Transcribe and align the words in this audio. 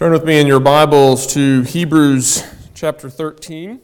Turn 0.00 0.12
with 0.12 0.24
me 0.24 0.40
in 0.40 0.46
your 0.46 0.60
Bibles 0.60 1.26
to 1.34 1.60
Hebrews 1.60 2.42
chapter 2.72 3.10
13. 3.10 3.78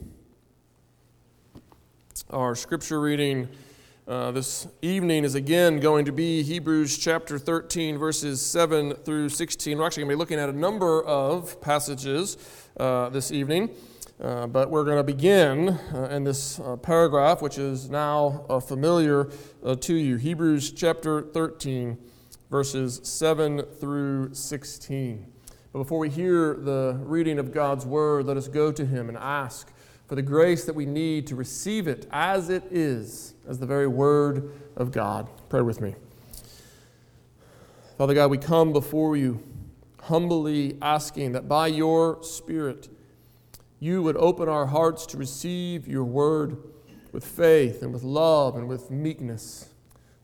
Our 2.31 2.55
scripture 2.55 3.03
reading 3.03 3.51
uh, 4.09 4.31
this 4.31 4.67
evening 4.81 5.25
is 5.25 5.35
again 5.35 5.79
going 5.79 6.07
to 6.07 6.13
be 6.13 6.43
Hebrews 6.43 6.97
chapter 6.97 7.39
13, 7.39 7.99
verses 7.99 8.41
7 8.41 8.95
through 8.95 9.29
16. 9.29 9.77
We're 9.77 9.85
actually 9.85 10.05
going 10.05 10.09
to 10.13 10.17
be 10.17 10.19
looking 10.19 10.39
at 10.39 10.49
a 10.49 10.59
number 10.59 11.05
of 11.05 11.61
passages 11.61 12.39
uh, 12.81 13.11
this 13.11 13.31
evening, 13.31 13.69
uh, 14.19 14.47
but 14.47 14.71
we're 14.71 14.85
going 14.85 14.97
to 14.97 15.05
begin 15.05 15.69
uh, 15.69 16.09
in 16.11 16.25
this 16.25 16.59
uh, 16.61 16.77
paragraph, 16.77 17.43
which 17.43 17.59
is 17.59 17.91
now 17.91 18.47
uh, 18.49 18.59
familiar 18.59 19.29
to 19.81 19.95
you. 19.95 20.17
Hebrews 20.17 20.73
chapter 20.73 21.21
13, 21.21 21.99
verses 22.49 23.03
7 23.05 23.61
through 23.61 24.33
16. 24.33 25.35
But 25.77 25.83
before 25.83 25.99
we 25.99 26.09
hear 26.09 26.55
the 26.55 26.99
reading 27.03 27.39
of 27.39 27.53
God's 27.53 27.85
word, 27.85 28.25
let 28.25 28.39
us 28.39 28.49
go 28.49 28.73
to 28.73 28.87
Him 28.87 29.11
and 29.11 29.19
ask 29.19 29.71
for 30.07 30.15
the 30.15 30.23
grace 30.23 30.65
that 30.65 30.75
we 30.75 30.87
need 30.87 31.27
to 31.27 31.37
receive 31.37 31.87
it 31.87 32.07
as 32.11 32.49
it 32.49 32.63
is, 32.71 33.35
as 33.47 33.59
the 33.59 33.67
very 33.67 33.87
word 33.87 34.53
of 34.75 34.91
God. 34.91 35.29
Pray 35.51 35.61
with 35.61 35.83
me. 35.83 35.95
Father 37.99 38.15
God, 38.15 38.31
we 38.31 38.39
come 38.39 38.73
before 38.73 39.19
you 39.19 39.43
humbly 40.05 40.79
asking 40.81 41.33
that 41.33 41.47
by 41.47 41.67
your 41.67 42.23
Spirit 42.23 42.89
you 43.79 44.03
would 44.03 44.17
open 44.17 44.49
our 44.49 44.65
hearts 44.65 45.05
to 45.05 45.19
receive 45.19 45.87
your 45.87 46.05
word 46.05 46.57
with 47.13 47.23
faith 47.23 47.83
and 47.83 47.93
with 47.93 48.03
love 48.03 48.57
and 48.57 48.67
with 48.67 48.91
meekness, 48.91 49.69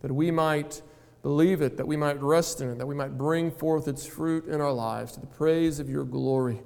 that 0.00 0.12
we 0.12 0.30
might 0.30 0.80
believe 1.22 1.62
it, 1.62 1.76
that 1.76 1.86
we 1.86 1.96
might 1.96 2.20
rest 2.20 2.60
in 2.60 2.70
it, 2.70 2.78
that 2.78 2.86
we 2.86 2.94
might 2.94 3.16
bring 3.16 3.50
forth 3.50 3.88
its 3.88 4.04
fruit 4.04 4.46
in 4.46 4.60
our 4.60 4.72
lives 4.72 5.12
to 5.12 5.20
the 5.20 5.26
praise 5.26 5.78
of 5.78 5.88
your 5.88 6.04
glory 6.04 6.60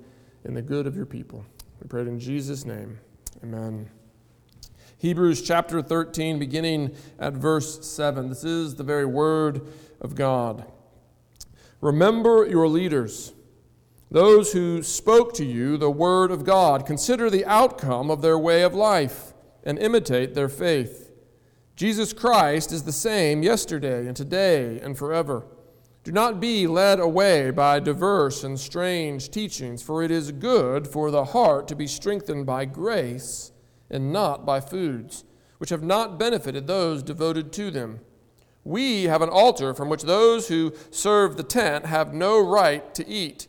and 0.45 0.56
the 0.56 0.62
good 0.62 0.87
of 0.87 0.97
your 0.97 1.06
people. 1.06 1.45
We 1.80 1.88
pray 1.88 2.02
it 2.02 2.09
in 2.09 2.19
Jesus' 2.19 2.64
name. 2.64 2.98
Amen. 3.42 3.91
Hebrews 4.98 5.42
chapter 5.42 5.83
13, 5.83 6.39
beginning 6.39 6.97
at 7.19 7.34
verse 7.34 7.86
7. 7.86 8.31
This 8.31 8.44
is 8.44 8.77
the 8.77 8.84
very 8.84 9.05
word 9.05 9.61
of 10.00 10.14
God. 10.14 10.64
Remember 11.83 12.47
your 12.47 12.66
leaders, 12.66 13.34
those 14.11 14.53
who 14.53 14.83
spoke 14.83 15.34
to 15.34 15.44
you 15.44 15.77
the 15.77 15.91
word 15.91 16.31
of 16.31 16.44
God. 16.44 16.86
Consider 16.86 17.28
the 17.28 17.44
outcome 17.44 18.11
of 18.11 18.22
their 18.22 18.38
way 18.38 18.62
of 18.62 18.75
life 18.75 19.34
and 19.64 19.78
imitate 19.78 20.34
their 20.34 20.48
faith. 20.48 21.06
Jesus 21.77 22.14
Christ 22.14 22.72
is 22.72 22.84
the 22.84 22.92
same 22.92 23.42
yesterday 23.42 24.06
and 24.06 24.16
today 24.16 24.80
and 24.80 24.96
forever. 24.96 25.44
Do 26.05 26.12
not 26.12 26.41
be 26.41 26.66
led 26.66 26.98
away 26.98 27.50
by 27.50 27.80
diverse 27.80 28.42
and 28.44 28.58
strange 28.58 29.30
teachings, 29.30 29.82
for 29.82 30.02
it 30.02 30.10
is 30.10 30.32
good 30.32 30.88
for 30.88 31.10
the 31.10 31.27
heart 31.27 31.69
to 31.69 31.77
be 31.77 31.86
strengthened 31.86 32.47
by 32.47 32.64
grace 32.64 33.52
and 33.91 34.10
not 34.10 34.47
by 34.47 34.58
foods, 34.58 35.27
which 35.58 35.69
have 35.69 35.82
not 35.82 36.19
benefited 36.19 36.66
those 36.66 37.02
devoted 37.02 37.52
to 37.52 37.70
them. 37.70 38.00
We 38.64 39.04
have 39.04 39.20
an 39.20 39.28
altar 39.28 39.74
from 39.74 39.91
which 39.91 40.04
those 40.04 40.48
who 40.48 40.72
serve 40.91 41.36
the 41.36 41.42
tent 41.42 41.84
have 41.84 42.14
no 42.14 42.41
right 42.41 42.94
to 42.94 43.06
eat. 43.06 43.48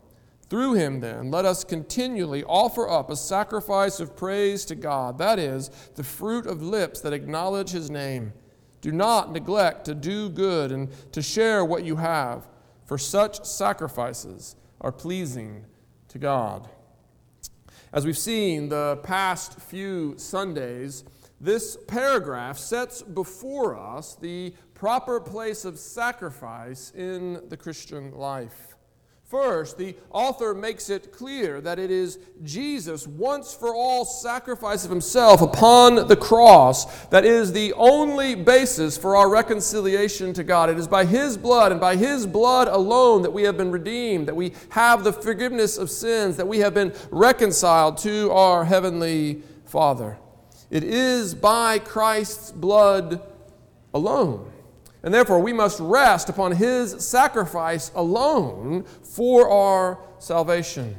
Through 0.51 0.73
him, 0.73 0.99
then, 0.99 1.31
let 1.31 1.45
us 1.45 1.63
continually 1.63 2.43
offer 2.43 2.89
up 2.89 3.09
a 3.09 3.15
sacrifice 3.15 4.01
of 4.01 4.17
praise 4.17 4.65
to 4.65 4.75
God, 4.75 5.17
that 5.17 5.39
is, 5.39 5.69
the 5.95 6.03
fruit 6.03 6.45
of 6.45 6.61
lips 6.61 6.99
that 6.99 7.13
acknowledge 7.13 7.69
his 7.69 7.89
name. 7.89 8.33
Do 8.81 8.91
not 8.91 9.31
neglect 9.31 9.85
to 9.85 9.95
do 9.95 10.27
good 10.27 10.73
and 10.73 10.89
to 11.13 11.21
share 11.21 11.63
what 11.63 11.85
you 11.85 11.95
have, 11.95 12.49
for 12.83 12.97
such 12.97 13.45
sacrifices 13.45 14.57
are 14.81 14.91
pleasing 14.91 15.67
to 16.09 16.19
God. 16.19 16.69
As 17.93 18.05
we've 18.05 18.17
seen 18.17 18.67
the 18.67 18.99
past 19.03 19.57
few 19.57 20.15
Sundays, 20.17 21.05
this 21.39 21.77
paragraph 21.87 22.57
sets 22.57 23.01
before 23.01 23.79
us 23.79 24.17
the 24.19 24.53
proper 24.73 25.21
place 25.21 25.63
of 25.63 25.79
sacrifice 25.79 26.91
in 26.93 27.39
the 27.47 27.55
Christian 27.55 28.13
life. 28.13 28.70
First, 29.31 29.77
the 29.77 29.95
author 30.09 30.53
makes 30.53 30.89
it 30.89 31.13
clear 31.13 31.61
that 31.61 31.79
it 31.79 31.89
is 31.89 32.19
Jesus' 32.43 33.07
once 33.07 33.53
for 33.53 33.73
all 33.73 34.03
sacrifice 34.03 34.83
of 34.83 34.91
himself 34.91 35.41
upon 35.41 36.09
the 36.09 36.17
cross 36.17 37.05
that 37.05 37.23
is 37.23 37.53
the 37.53 37.71
only 37.75 38.35
basis 38.35 38.97
for 38.97 39.15
our 39.15 39.29
reconciliation 39.29 40.33
to 40.33 40.43
God. 40.43 40.69
It 40.69 40.77
is 40.77 40.85
by 40.89 41.05
his 41.05 41.37
blood 41.37 41.71
and 41.71 41.79
by 41.79 41.95
his 41.95 42.27
blood 42.27 42.67
alone 42.67 43.21
that 43.21 43.31
we 43.31 43.43
have 43.43 43.55
been 43.55 43.71
redeemed, 43.71 44.27
that 44.27 44.35
we 44.35 44.51
have 44.71 45.05
the 45.05 45.13
forgiveness 45.13 45.77
of 45.77 45.89
sins, 45.89 46.35
that 46.35 46.49
we 46.49 46.59
have 46.59 46.73
been 46.73 46.93
reconciled 47.09 47.99
to 47.99 48.31
our 48.31 48.65
heavenly 48.65 49.43
Father. 49.63 50.17
It 50.69 50.83
is 50.83 51.33
by 51.35 51.79
Christ's 51.79 52.51
blood 52.51 53.21
alone 53.93 54.50
and 55.03 55.13
therefore, 55.13 55.39
we 55.39 55.53
must 55.53 55.79
rest 55.79 56.29
upon 56.29 56.51
his 56.51 57.03
sacrifice 57.05 57.91
alone 57.95 58.83
for 59.03 59.49
our 59.49 59.99
salvation. 60.19 60.95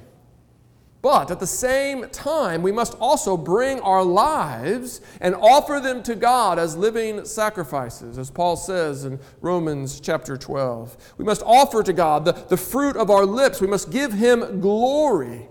But 1.02 1.32
at 1.32 1.40
the 1.40 1.46
same 1.46 2.08
time, 2.10 2.62
we 2.62 2.70
must 2.70 2.96
also 3.00 3.36
bring 3.36 3.80
our 3.80 4.04
lives 4.04 5.00
and 5.20 5.34
offer 5.34 5.80
them 5.80 6.02
to 6.04 6.14
God 6.14 6.60
as 6.60 6.76
living 6.76 7.24
sacrifices, 7.24 8.18
as 8.18 8.30
Paul 8.30 8.56
says 8.56 9.04
in 9.04 9.18
Romans 9.40 9.98
chapter 9.98 10.36
12. 10.36 11.14
We 11.18 11.24
must 11.24 11.42
offer 11.44 11.82
to 11.82 11.92
God 11.92 12.24
the, 12.24 12.32
the 12.32 12.56
fruit 12.56 12.96
of 12.96 13.10
our 13.10 13.26
lips. 13.26 13.60
We 13.60 13.66
must 13.66 13.90
give 13.90 14.12
him 14.12 14.60
glory. 14.60 15.48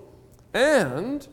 And 0.53 1.25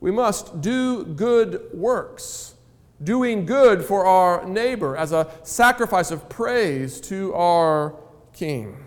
we 0.00 0.10
must 0.10 0.60
do 0.60 1.04
good 1.04 1.62
works 1.72 2.53
doing 3.02 3.44
good 3.44 3.84
for 3.84 4.06
our 4.06 4.46
neighbor 4.46 4.96
as 4.96 5.12
a 5.12 5.30
sacrifice 5.42 6.10
of 6.10 6.28
praise 6.28 7.00
to 7.02 7.34
our 7.34 7.94
King. 8.32 8.84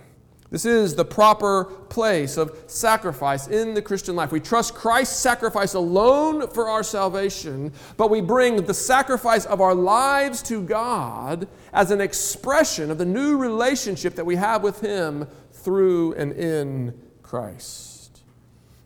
This 0.50 0.66
is 0.66 0.96
the 0.96 1.04
proper 1.04 1.66
place 1.66 2.38
of 2.38 2.58
sacrifice 2.68 3.48
in 3.48 3.74
the 3.74 3.82
Christian 3.82 4.16
life. 4.16 4.32
We 4.32 4.40
trust 4.40 4.76
Christ's 4.76 5.20
sacrifice 5.20 5.74
alone 5.74 6.48
for 6.50 6.70
our 6.70 6.84
salvation, 6.84 7.74
but 7.98 8.10
we 8.10 8.22
bring 8.22 8.64
the 8.64 8.74
sacrifice 8.74 9.46
of 9.46 9.60
our 9.60 9.76
lives 9.76 10.42
to 10.44 10.62
God 10.62 11.50
as 11.74 11.92
an 11.92 12.00
expression 12.00 12.90
of 12.90 12.98
the 12.98 13.06
new 13.06 13.38
relationship 13.38 14.16
that 14.16 14.26
we 14.26 14.38
have 14.38 14.64
with 14.64 14.80
Him 14.80 15.28
through 15.52 16.14
and 16.14 16.32
in 16.32 16.98
Christ. 17.24 18.22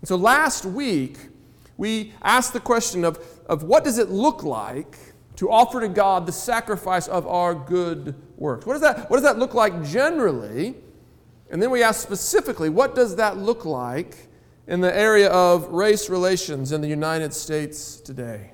And 0.02 0.08
so 0.08 0.16
last 0.16 0.66
week, 0.66 1.18
we 1.78 2.14
asked 2.24 2.54
the 2.54 2.60
question 2.60 3.06
of, 3.06 3.24
of 3.46 3.62
what 3.62 3.84
does 3.84 4.00
it 4.00 4.10
look 4.10 4.44
like 4.44 4.98
to 5.42 5.50
offer 5.50 5.82
to 5.82 5.88
God 5.88 6.28
the 6.28 6.32
sacrifice 6.32 7.08
of 7.08 7.26
our 7.26 7.56
good 7.56 8.14
works. 8.38 8.64
What 8.64 8.74
does 8.74 8.82
that, 8.84 9.10
what 9.10 9.18
does 9.18 9.24
that 9.24 9.40
look 9.40 9.56
like 9.56 9.84
generally? 9.84 10.76
And 11.50 11.60
then 11.60 11.72
we 11.72 11.82
ask 11.82 12.00
specifically, 12.00 12.70
what 12.70 12.94
does 12.94 13.16
that 13.16 13.38
look 13.38 13.66
like 13.66 14.28
in 14.68 14.82
the 14.82 14.96
area 14.96 15.30
of 15.32 15.68
race 15.70 16.12
relations 16.12 16.72
in 16.72 16.82
the 16.82 16.88
United 16.88 17.34
States 17.34 17.96
today? 17.96 18.54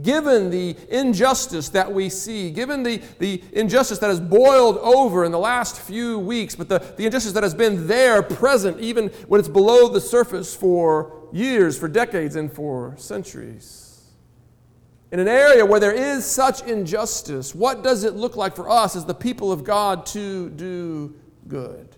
Given 0.00 0.50
the 0.50 0.76
injustice 0.88 1.68
that 1.70 1.92
we 1.92 2.08
see, 2.08 2.52
given 2.52 2.84
the, 2.84 2.98
the 3.18 3.42
injustice 3.52 3.98
that 3.98 4.06
has 4.06 4.20
boiled 4.20 4.78
over 4.78 5.24
in 5.24 5.32
the 5.32 5.38
last 5.40 5.80
few 5.80 6.16
weeks, 6.16 6.54
but 6.54 6.68
the, 6.68 6.78
the 6.96 7.06
injustice 7.06 7.32
that 7.32 7.42
has 7.42 7.56
been 7.56 7.88
there 7.88 8.22
present 8.22 8.78
even 8.78 9.08
when 9.26 9.40
it's 9.40 9.48
below 9.48 9.88
the 9.88 10.00
surface 10.00 10.54
for 10.54 11.28
years, 11.32 11.76
for 11.76 11.88
decades, 11.88 12.36
and 12.36 12.52
for 12.52 12.94
centuries 12.98 13.89
in 15.12 15.18
an 15.18 15.28
area 15.28 15.66
where 15.66 15.80
there 15.80 15.92
is 15.92 16.24
such 16.24 16.62
injustice, 16.62 17.54
what 17.54 17.82
does 17.82 18.04
it 18.04 18.14
look 18.14 18.36
like 18.36 18.54
for 18.54 18.70
us 18.70 18.94
as 18.94 19.04
the 19.04 19.14
people 19.14 19.50
of 19.50 19.64
God 19.64 20.06
to 20.06 20.50
do 20.50 21.14
good? 21.48 21.88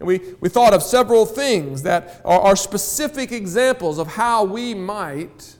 And 0.00 0.08
we, 0.08 0.20
we 0.40 0.48
thought 0.48 0.74
of 0.74 0.82
several 0.82 1.26
things 1.26 1.82
that 1.84 2.20
are, 2.24 2.40
are 2.40 2.56
specific 2.56 3.30
examples 3.30 3.98
of 3.98 4.08
how 4.08 4.44
we 4.44 4.74
might 4.74 5.56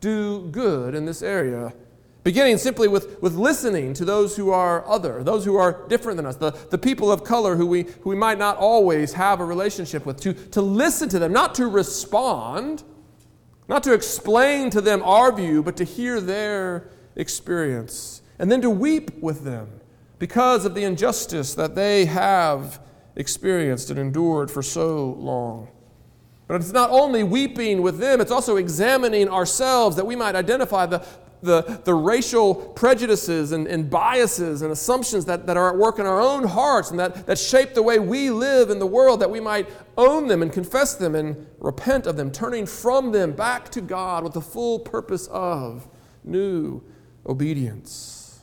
do 0.00 0.48
good 0.50 0.94
in 0.94 1.06
this 1.06 1.22
area. 1.22 1.72
Beginning 2.24 2.58
simply 2.58 2.86
with, 2.86 3.20
with 3.20 3.34
listening 3.34 3.94
to 3.94 4.04
those 4.04 4.36
who 4.36 4.50
are 4.50 4.86
other, 4.86 5.24
those 5.24 5.44
who 5.44 5.56
are 5.56 5.88
different 5.88 6.16
than 6.16 6.26
us, 6.26 6.36
the, 6.36 6.52
the 6.70 6.78
people 6.78 7.10
of 7.10 7.24
color 7.24 7.56
who 7.56 7.66
we, 7.66 7.84
who 8.02 8.10
we 8.10 8.16
might 8.16 8.38
not 8.38 8.58
always 8.58 9.14
have 9.14 9.40
a 9.40 9.44
relationship 9.44 10.06
with, 10.06 10.20
to, 10.20 10.32
to 10.32 10.60
listen 10.60 11.08
to 11.08 11.18
them, 11.18 11.32
not 11.32 11.54
to 11.56 11.66
respond, 11.66 12.84
not 13.72 13.82
to 13.84 13.94
explain 13.94 14.68
to 14.68 14.80
them 14.82 15.02
our 15.02 15.34
view, 15.34 15.62
but 15.62 15.76
to 15.78 15.84
hear 15.84 16.20
their 16.20 16.88
experience, 17.16 18.20
and 18.38 18.52
then 18.52 18.60
to 18.60 18.68
weep 18.68 19.10
with 19.22 19.44
them 19.44 19.80
because 20.18 20.64
of 20.66 20.74
the 20.74 20.84
injustice 20.84 21.54
that 21.54 21.74
they 21.74 22.04
have 22.04 22.80
experienced 23.16 23.88
and 23.88 23.98
endured 23.98 24.50
for 24.50 24.62
so 24.62 25.12
long. 25.12 25.68
But 26.46 26.60
it's 26.60 26.72
not 26.72 26.90
only 26.90 27.24
weeping 27.24 27.80
with 27.80 27.98
them, 27.98 28.20
it's 28.20 28.30
also 28.30 28.56
examining 28.56 29.28
ourselves 29.28 29.96
that 29.96 30.06
we 30.06 30.16
might 30.16 30.34
identify 30.34 30.84
the, 30.84 31.02
the, 31.42 31.80
the 31.84 31.92
racial 31.92 32.54
prejudices 32.54 33.52
and, 33.52 33.66
and 33.66 33.90
biases 33.90 34.62
and 34.62 34.70
assumptions 34.70 35.24
that, 35.24 35.46
that 35.46 35.56
are 35.56 35.70
at 35.70 35.76
work 35.76 35.98
in 35.98 36.06
our 36.06 36.20
own 36.20 36.44
hearts 36.44 36.90
and 36.90 36.98
that, 37.00 37.26
that 37.26 37.38
shape 37.38 37.74
the 37.74 37.82
way 37.82 37.98
we 37.98 38.30
live 38.30 38.70
in 38.70 38.78
the 38.78 38.86
world, 38.86 39.20
that 39.20 39.30
we 39.30 39.40
might 39.40 39.68
own 39.98 40.28
them 40.28 40.40
and 40.40 40.52
confess 40.52 40.94
them 40.94 41.14
and 41.14 41.46
repent 41.58 42.06
of 42.06 42.16
them, 42.16 42.30
turning 42.30 42.64
from 42.64 43.12
them 43.12 43.32
back 43.32 43.68
to 43.70 43.80
God 43.80 44.22
with 44.22 44.32
the 44.32 44.40
full 44.40 44.78
purpose 44.78 45.26
of 45.28 45.88
new 46.24 46.82
obedience. 47.26 48.40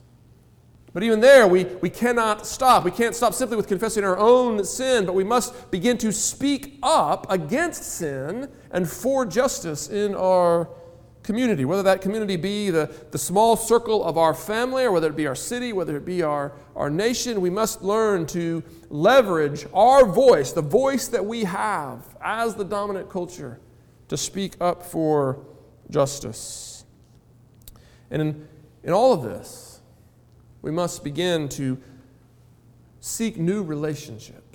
But 0.92 1.04
even 1.04 1.19
there, 1.19 1.48
we, 1.48 1.66
we 1.66 1.90
cannot 1.90 2.48
stop. 2.48 2.84
We 2.84 2.92
can't 2.92 3.16
stop 3.16 3.34
simply 3.34 3.56
with 3.56 3.68
confessing 3.68 4.04
our 4.04 4.18
own 4.18 4.63
sin, 4.66 5.06
but 5.06 5.13
we 5.13 5.24
must 5.24 5.69
begin 5.72 5.98
to 6.00 6.12
speak 6.12 6.80
up 6.81 7.31
against 7.31 7.84
sin 7.84 8.50
and 8.72 8.90
for 8.90 9.25
justice 9.25 9.88
in 9.88 10.16
our 10.16 10.69
community, 11.24 11.66
whether 11.66 11.83
that 11.83 12.01
community 12.01 12.36
be 12.36 12.69
the, 12.69 12.92
the 13.12 13.18
small 13.18 13.56
circle 13.56 14.04
of 14.04 14.18
our 14.18 14.33
family, 14.33 14.83
or 14.83 14.92
whether 14.92 15.07
it 15.07 15.16
be 15.16 15.27
our 15.27 15.36
city, 15.36 15.74
whether 15.74 15.95
it 15.95 16.06
be 16.06 16.21
our, 16.24 16.54
our 16.75 16.89
nation, 16.89 17.42
we 17.42 17.50
must 17.50 17.81
learn 17.81 18.25
to 18.27 18.63
leverage 18.89 19.66
our 19.74 20.06
voice, 20.06 20.51
the 20.51 20.62
voice 20.62 21.07
that 21.10 21.25
we 21.25 21.44
have 21.44 22.04
as 22.21 22.56
the 22.56 22.66
dominant 22.66 23.10
culture, 23.10 23.60
to 24.07 24.18
speak 24.18 24.56
up 24.60 24.83
for 24.83 25.45
justice. 25.89 26.83
And 28.10 28.22
in, 28.22 28.48
in 28.83 28.94
all 28.94 29.13
of 29.13 29.24
this, 29.24 29.81
we 30.62 30.72
must 30.72 31.04
begin 31.04 31.48
to 31.50 31.77
seek 33.00 33.38
new 33.38 33.63
relationships. 33.63 34.49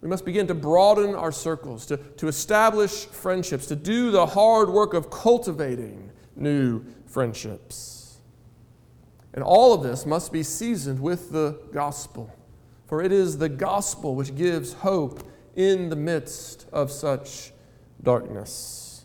We 0.00 0.08
must 0.08 0.24
begin 0.24 0.46
to 0.48 0.54
broaden 0.54 1.14
our 1.14 1.32
circles, 1.32 1.86
to, 1.86 1.96
to 1.96 2.28
establish 2.28 3.06
friendships, 3.06 3.66
to 3.66 3.76
do 3.76 4.10
the 4.10 4.26
hard 4.26 4.68
work 4.68 4.94
of 4.94 5.10
cultivating 5.10 6.10
new 6.34 6.84
friendships. 7.06 8.18
And 9.34 9.42
all 9.42 9.74
of 9.74 9.82
this 9.82 10.06
must 10.06 10.32
be 10.32 10.42
seasoned 10.42 11.00
with 11.00 11.30
the 11.30 11.60
gospel, 11.72 12.34
for 12.86 13.02
it 13.02 13.12
is 13.12 13.38
the 13.38 13.48
gospel 13.48 14.14
which 14.14 14.34
gives 14.34 14.72
hope 14.72 15.22
in 15.54 15.88
the 15.88 15.96
midst 15.96 16.66
of 16.72 16.90
such 16.90 17.52
darkness. 18.02 19.04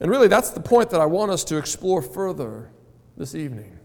And 0.00 0.10
really, 0.10 0.28
that's 0.28 0.50
the 0.50 0.60
point 0.60 0.90
that 0.90 1.00
I 1.00 1.06
want 1.06 1.30
us 1.30 1.44
to 1.44 1.58
explore 1.58 2.00
further 2.00 2.70
this 3.16 3.34
evening. 3.34 3.79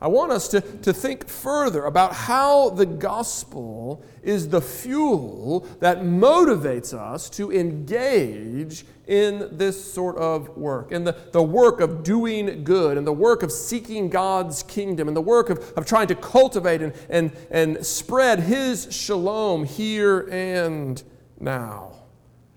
I 0.00 0.08
want 0.08 0.30
us 0.30 0.48
to, 0.48 0.60
to 0.60 0.92
think 0.92 1.26
further 1.26 1.84
about 1.84 2.12
how 2.12 2.68
the 2.68 2.84
gospel 2.84 4.04
is 4.22 4.50
the 4.50 4.60
fuel 4.60 5.60
that 5.80 6.00
motivates 6.00 6.92
us 6.92 7.30
to 7.30 7.50
engage 7.50 8.84
in 9.06 9.56
this 9.56 9.92
sort 9.92 10.16
of 10.16 10.56
work, 10.56 10.92
in 10.92 11.04
the, 11.04 11.16
the 11.32 11.42
work 11.42 11.80
of 11.80 12.02
doing 12.02 12.62
good, 12.62 12.98
and 12.98 13.06
the 13.06 13.12
work 13.12 13.42
of 13.42 13.50
seeking 13.50 14.10
God's 14.10 14.62
kingdom, 14.64 15.08
and 15.08 15.16
the 15.16 15.22
work 15.22 15.48
of, 15.48 15.72
of 15.78 15.86
trying 15.86 16.08
to 16.08 16.14
cultivate 16.14 16.82
and, 16.82 16.92
and, 17.08 17.32
and 17.50 17.86
spread 17.86 18.40
His 18.40 18.88
shalom 18.90 19.64
here 19.64 20.28
and 20.30 21.02
now. 21.40 21.92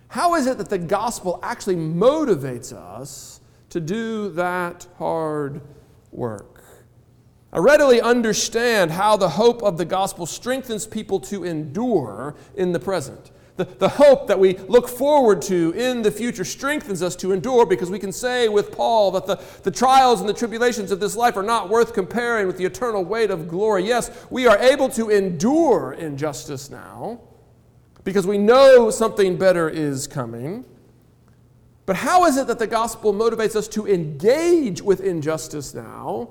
How 0.09 0.35
is 0.35 0.47
it 0.47 0.57
that 0.57 0.69
the 0.69 0.77
gospel 0.77 1.39
actually 1.41 1.75
motivates 1.75 2.73
us 2.73 3.39
to 3.69 3.79
do 3.79 4.29
that 4.31 4.87
hard 4.97 5.61
work? 6.11 6.58
I 7.51 7.57
readily 7.57 7.99
understand 7.99 8.91
how 8.91 9.17
the 9.17 9.29
hope 9.29 9.63
of 9.63 9.77
the 9.77 9.85
gospel 9.85 10.25
strengthens 10.25 10.85
people 10.85 11.19
to 11.21 11.43
endure 11.43 12.35
in 12.55 12.71
the 12.73 12.79
present. 12.79 13.31
The, 13.57 13.65
the 13.65 13.89
hope 13.89 14.27
that 14.27 14.39
we 14.39 14.57
look 14.57 14.87
forward 14.87 15.41
to 15.43 15.71
in 15.71 16.01
the 16.01 16.11
future 16.11 16.45
strengthens 16.45 17.03
us 17.03 17.15
to 17.17 17.33
endure 17.33 17.65
because 17.65 17.89
we 17.89 17.99
can 17.99 18.13
say 18.13 18.47
with 18.47 18.71
Paul 18.71 19.11
that 19.11 19.25
the, 19.25 19.35
the 19.63 19.71
trials 19.71 20.21
and 20.21 20.29
the 20.29 20.33
tribulations 20.33 20.91
of 20.91 21.01
this 21.01 21.15
life 21.15 21.35
are 21.35 21.43
not 21.43 21.69
worth 21.69 21.93
comparing 21.93 22.47
with 22.47 22.57
the 22.57 22.63
eternal 22.63 23.03
weight 23.03 23.31
of 23.31 23.49
glory. 23.49 23.85
Yes, 23.85 24.11
we 24.29 24.47
are 24.47 24.57
able 24.59 24.87
to 24.89 25.09
endure 25.09 25.93
injustice 25.93 26.69
now 26.69 27.19
because 28.05 28.25
we 28.25 28.37
know 28.37 28.89
something 28.91 29.35
better 29.37 29.67
is 29.67 30.07
coming. 30.07 30.63
But 31.85 31.97
how 31.97 32.27
is 32.27 32.37
it 32.37 32.47
that 32.47 32.59
the 32.59 32.67
gospel 32.67 33.13
motivates 33.13 33.55
us 33.55 33.67
to 33.69 33.87
engage 33.87 34.81
with 34.81 35.01
injustice 35.01 35.73
now? 35.73 36.29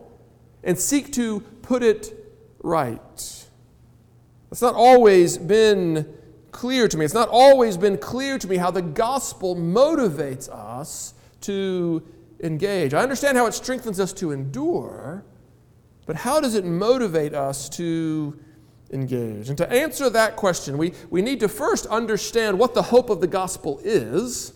And 0.63 0.79
seek 0.79 1.13
to 1.13 1.41
put 1.63 1.83
it 1.83 2.15
right. 2.63 3.47
It's 4.51 4.63
not 4.63 4.75
always 4.75 5.39
been 5.39 6.07
clear 6.51 6.89
to 6.89 6.97
me. 6.97 7.05
It's 7.05 7.15
not 7.15 7.29
always 7.31 7.77
been 7.77 7.99
clear 7.99 8.39
to 8.39 8.49
me 8.49 8.57
how 8.57 8.71
the 8.71 8.83
gospel 8.83 9.55
motivates 9.55 10.49
us 10.49 11.15
to 11.43 12.03
engage. 12.43 12.95
I 12.95 13.03
understand 13.03 13.37
how 13.37 13.47
it 13.47 13.55
strengthens 13.55 14.01
us 14.01 14.13
to 14.15 14.33
endure, 14.33 15.25
but 16.07 16.17
how 16.17 16.41
does 16.41 16.55
it 16.55 16.65
motivate 16.65 17.35
us 17.35 17.69
to 17.71 18.39
engage? 18.91 19.49
And 19.49 19.59
to 19.59 19.71
answer 19.71 20.09
that 20.11 20.37
question, 20.37 20.79
we, 20.79 20.95
we 21.11 21.23
need 21.23 21.41
to 21.41 21.49
first 21.49 21.87
understand 21.87 22.59
what 22.59 22.75
the 22.75 22.83
hope 22.83 23.11
of 23.11 23.21
the 23.21 23.27
gospel 23.27 23.81
is. 23.85 24.55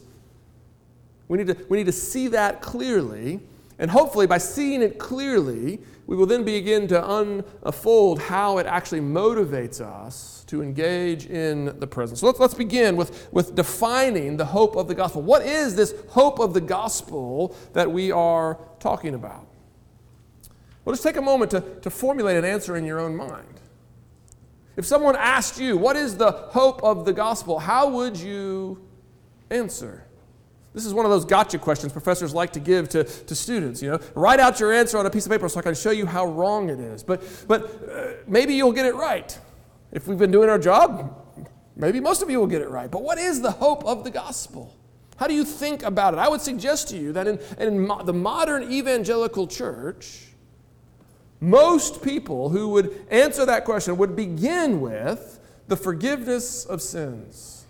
We 1.29 1.39
need, 1.39 1.49
to, 1.49 1.57
we 1.69 1.79
need 1.79 1.87
to 1.87 1.93
see 1.93 2.29
that 2.29 2.61
clearly. 2.61 3.41
And 3.83 3.91
hopefully, 3.91 4.29
by 4.29 4.39
seeing 4.39 4.81
it 4.81 4.97
clearly, 4.97 5.81
we 6.07 6.15
will 6.15 6.27
then 6.27 6.45
begin 6.45 6.87
to 6.87 7.17
unfold 7.17 8.21
how 8.21 8.59
it 8.59 8.67
actually 8.67 9.01
motivates 9.01 9.81
us 9.81 10.45
to 10.47 10.63
engage 10.63 11.27
in 11.27 11.77
the 11.81 11.87
present. 11.89 12.21
So 12.21 12.27
let's, 12.27 12.39
let's 12.39 12.55
begin 12.55 12.95
with, 12.95 13.29
with 13.33 13.57
defining 13.57 14.37
the 14.37 14.45
hope 14.45 14.77
of 14.77 14.87
the 14.87 14.95
gospel. 14.95 15.21
What 15.23 15.43
is 15.43 15.75
this 15.75 15.97
hope 16.11 16.39
of 16.39 16.55
the 16.55 16.61
gospel 16.61 17.57
that 17.73 17.91
we 17.91 18.13
are 18.13 18.57
talking 18.79 19.17
about? 19.17 19.49
Well, 20.85 20.93
just 20.93 21.03
take 21.03 21.17
a 21.17 21.21
moment 21.21 21.51
to, 21.51 21.63
to 21.81 21.91
formulate 21.91 22.37
an 22.37 22.45
answer 22.45 22.77
in 22.77 22.85
your 22.85 23.01
own 23.01 23.17
mind. 23.17 23.61
If 24.77 24.85
someone 24.85 25.17
asked 25.17 25.59
you, 25.59 25.77
What 25.77 25.97
is 25.97 26.17
the 26.19 26.31
hope 26.31 26.85
of 26.85 27.05
the 27.05 27.13
gospel? 27.13 27.59
how 27.59 27.89
would 27.89 28.17
you 28.17 28.81
answer? 29.51 30.07
This 30.75 30.87
is 30.87 30.95
one 30.95 31.05
of 31.05 31.11
those 31.11 31.25
gotcha 31.25 31.59
questions 31.59 31.93
professors 31.93 32.33
like 32.33 32.53
to 32.55 32.61
give 32.61 32.89
to, 32.91 33.05
to 33.05 33.35
students. 33.35 33.83
You 33.83 33.91
know, 33.91 34.01
write 34.15 34.41
out 34.41 34.59
your 34.59 34.73
answer 34.73 34.97
on 34.99 35.05
a 35.05 35.11
piece 35.11 35.27
of 35.27 35.33
paper 35.33 35.49
so 35.49 35.61
I 35.61 35.63
can 35.63 35.75
show 35.75 35.91
you 35.91 36.07
how 36.07 36.27
wrong 36.27 36.71
it 36.71 36.81
is. 36.81 37.03
But, 37.03 37.23
but 37.47 37.91
uh, 37.91 38.13
maybe 38.27 38.55
you'll 38.55 38.73
get 38.73 38.87
it 38.87 38.95
right. 38.95 39.39
If 39.93 40.07
we've 40.07 40.19
been 40.19 40.31
doing 40.31 40.49
our 40.49 40.59
job, 40.59 41.49
maybe 41.77 42.01
most 42.01 42.23
of 42.23 42.31
you 42.31 42.39
will 42.39 42.47
get 42.47 42.63
it 42.63 42.71
right. 42.71 42.91
But 42.91 43.03
what 43.03 43.19
is 43.19 43.43
the 43.43 43.51
hope 43.51 43.85
of 43.85 44.05
the 44.05 44.11
gospel? 44.11 44.75
How 45.19 45.27
do 45.27 45.35
you 45.35 45.45
think 45.45 45.83
about 45.83 46.15
it? 46.15 46.19
I 46.19 46.29
would 46.29 46.41
suggest 46.41 46.89
to 46.89 46.97
you 46.97 47.13
that 47.13 47.27
in, 47.27 47.39
in 47.59 47.87
mo- 47.87 48.03
the 48.03 48.15
modern 48.15 48.73
evangelical 48.73 49.47
church, 49.47 50.29
most 51.39 52.03
people 52.03 52.49
who 52.49 52.71
would 52.71 53.07
answer 53.11 53.45
that 53.45 53.67
question 53.67 53.99
would 53.99 54.17
begin 54.17 54.81
with 54.81 55.39
the 55.69 55.77
forgiveness 55.77 56.65
of 56.65 56.81
sins. 56.81 57.62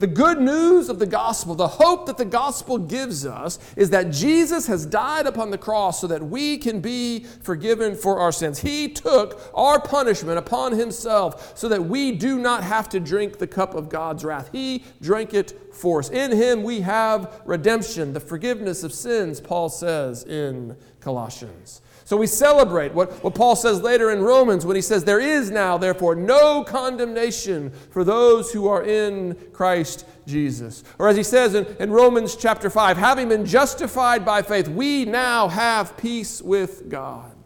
The 0.00 0.06
good 0.06 0.40
news 0.40 0.88
of 0.88 0.98
the 0.98 1.04
gospel, 1.04 1.54
the 1.54 1.68
hope 1.68 2.06
that 2.06 2.16
the 2.16 2.24
gospel 2.24 2.78
gives 2.78 3.26
us, 3.26 3.58
is 3.76 3.90
that 3.90 4.10
Jesus 4.10 4.66
has 4.66 4.86
died 4.86 5.26
upon 5.26 5.50
the 5.50 5.58
cross 5.58 6.00
so 6.00 6.06
that 6.06 6.22
we 6.22 6.56
can 6.56 6.80
be 6.80 7.26
forgiven 7.42 7.94
for 7.94 8.18
our 8.18 8.32
sins. 8.32 8.60
He 8.60 8.88
took 8.88 9.38
our 9.52 9.78
punishment 9.78 10.38
upon 10.38 10.72
himself 10.72 11.54
so 11.54 11.68
that 11.68 11.84
we 11.84 12.12
do 12.12 12.38
not 12.38 12.64
have 12.64 12.88
to 12.88 12.98
drink 12.98 13.36
the 13.36 13.46
cup 13.46 13.74
of 13.74 13.90
God's 13.90 14.24
wrath. 14.24 14.48
He 14.52 14.84
drank 15.02 15.34
it 15.34 15.74
for 15.74 15.98
us. 15.98 16.08
In 16.08 16.32
him 16.32 16.62
we 16.62 16.80
have 16.80 17.42
redemption, 17.44 18.14
the 18.14 18.20
forgiveness 18.20 18.82
of 18.82 18.94
sins, 18.94 19.38
Paul 19.38 19.68
says 19.68 20.24
in 20.24 20.78
Colossians. 21.00 21.82
So 22.10 22.16
we 22.16 22.26
celebrate 22.26 22.92
what, 22.92 23.22
what 23.22 23.36
Paul 23.36 23.54
says 23.54 23.82
later 23.82 24.10
in 24.10 24.20
Romans 24.20 24.66
when 24.66 24.74
he 24.74 24.82
says, 24.82 25.04
There 25.04 25.20
is 25.20 25.48
now, 25.48 25.78
therefore, 25.78 26.16
no 26.16 26.64
condemnation 26.64 27.70
for 27.92 28.02
those 28.02 28.50
who 28.50 28.66
are 28.66 28.82
in 28.82 29.36
Christ 29.52 30.04
Jesus. 30.26 30.82
Or 30.98 31.06
as 31.06 31.16
he 31.16 31.22
says 31.22 31.54
in, 31.54 31.66
in 31.78 31.92
Romans 31.92 32.34
chapter 32.34 32.68
5, 32.68 32.96
having 32.96 33.28
been 33.28 33.46
justified 33.46 34.24
by 34.24 34.42
faith, 34.42 34.66
we 34.66 35.04
now 35.04 35.46
have 35.46 35.96
peace 35.96 36.42
with 36.42 36.88
God. 36.88 37.36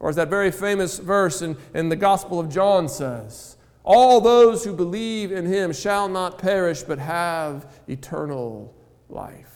Or 0.00 0.10
as 0.10 0.16
that 0.16 0.26
very 0.26 0.50
famous 0.50 0.98
verse 0.98 1.40
in, 1.40 1.56
in 1.72 1.88
the 1.88 1.94
Gospel 1.94 2.40
of 2.40 2.48
John 2.48 2.88
says, 2.88 3.56
All 3.84 4.20
those 4.20 4.64
who 4.64 4.74
believe 4.74 5.30
in 5.30 5.46
him 5.46 5.72
shall 5.72 6.08
not 6.08 6.38
perish 6.38 6.82
but 6.82 6.98
have 6.98 7.80
eternal 7.86 8.74
life. 9.08 9.49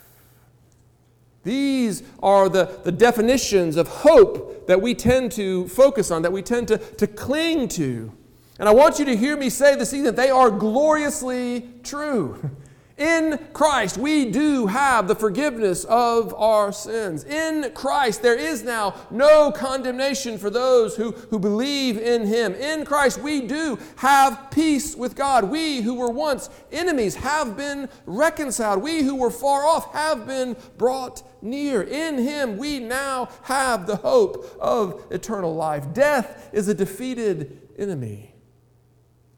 These 1.45 2.03
are 2.23 2.49
the, 2.49 2.81
the 2.83 2.93
definitions 2.93 3.77
of 3.77 3.87
hope 3.89 4.67
that 4.67 4.81
we 4.81 4.95
tend 4.95 5.31
to 5.33 5.69
focus 5.69 6.11
on, 6.11 6.23
that 6.23 6.33
we 6.33 6.43
tend 6.43 6.69
to, 6.69 6.79
to 6.79 7.07
cling 7.07 7.69
to. 7.69 8.13
And 8.59 8.69
I 8.69 8.73
want 8.73 8.99
you 8.99 9.05
to 9.05 9.17
hear 9.17 9.37
me 9.37 9.51
say 9.51 9.77
this 9.77 9.93
evening 9.93 10.07
that 10.07 10.17
they 10.17 10.31
are 10.31 10.51
gloriously 10.51 11.69
true. 11.83 12.51
In 12.97 13.49
Christ, 13.53 13.99
we 13.99 14.31
do 14.31 14.67
have 14.67 15.09
the 15.09 15.17
forgiveness 15.17 15.83
of 15.85 16.33
our 16.35 16.73
sins. 16.73 17.25
In 17.25 17.73
Christ, 17.75 18.23
there 18.23 18.39
is 18.39 18.63
now 18.63 18.95
no 19.11 19.51
condemnation 19.51 20.39
for 20.39 20.49
those 20.49 20.95
who, 20.95 21.11
who 21.11 21.41
believe 21.41 21.99
in 21.99 22.25
Him. 22.25 22.55
In 22.55 22.85
Christ, 22.85 23.21
we 23.21 23.41
do 23.41 23.81
have 23.97 24.49
peace 24.53 24.95
with 24.95 25.17
God. 25.17 25.51
We 25.51 25.81
who 25.81 25.95
were 25.95 26.11
once 26.11 26.51
enemies 26.71 27.17
have 27.17 27.57
been 27.57 27.89
reconciled. 28.07 28.81
We 28.81 29.03
who 29.03 29.17
were 29.17 29.31
far 29.31 29.65
off 29.65 29.93
have 29.93 30.25
been 30.25 30.55
brought 30.79 31.25
near. 31.43 31.83
In 31.83 32.19
Him, 32.19 32.57
we 32.57 32.79
now 32.79 33.29
have 33.43 33.89
the 33.89 33.97
hope 33.97 34.57
of 34.61 35.05
eternal 35.11 35.53
life. 35.53 35.93
Death 35.93 36.49
is 36.53 36.69
a 36.69 36.75
defeated 36.75 37.61
enemy. 37.77 38.37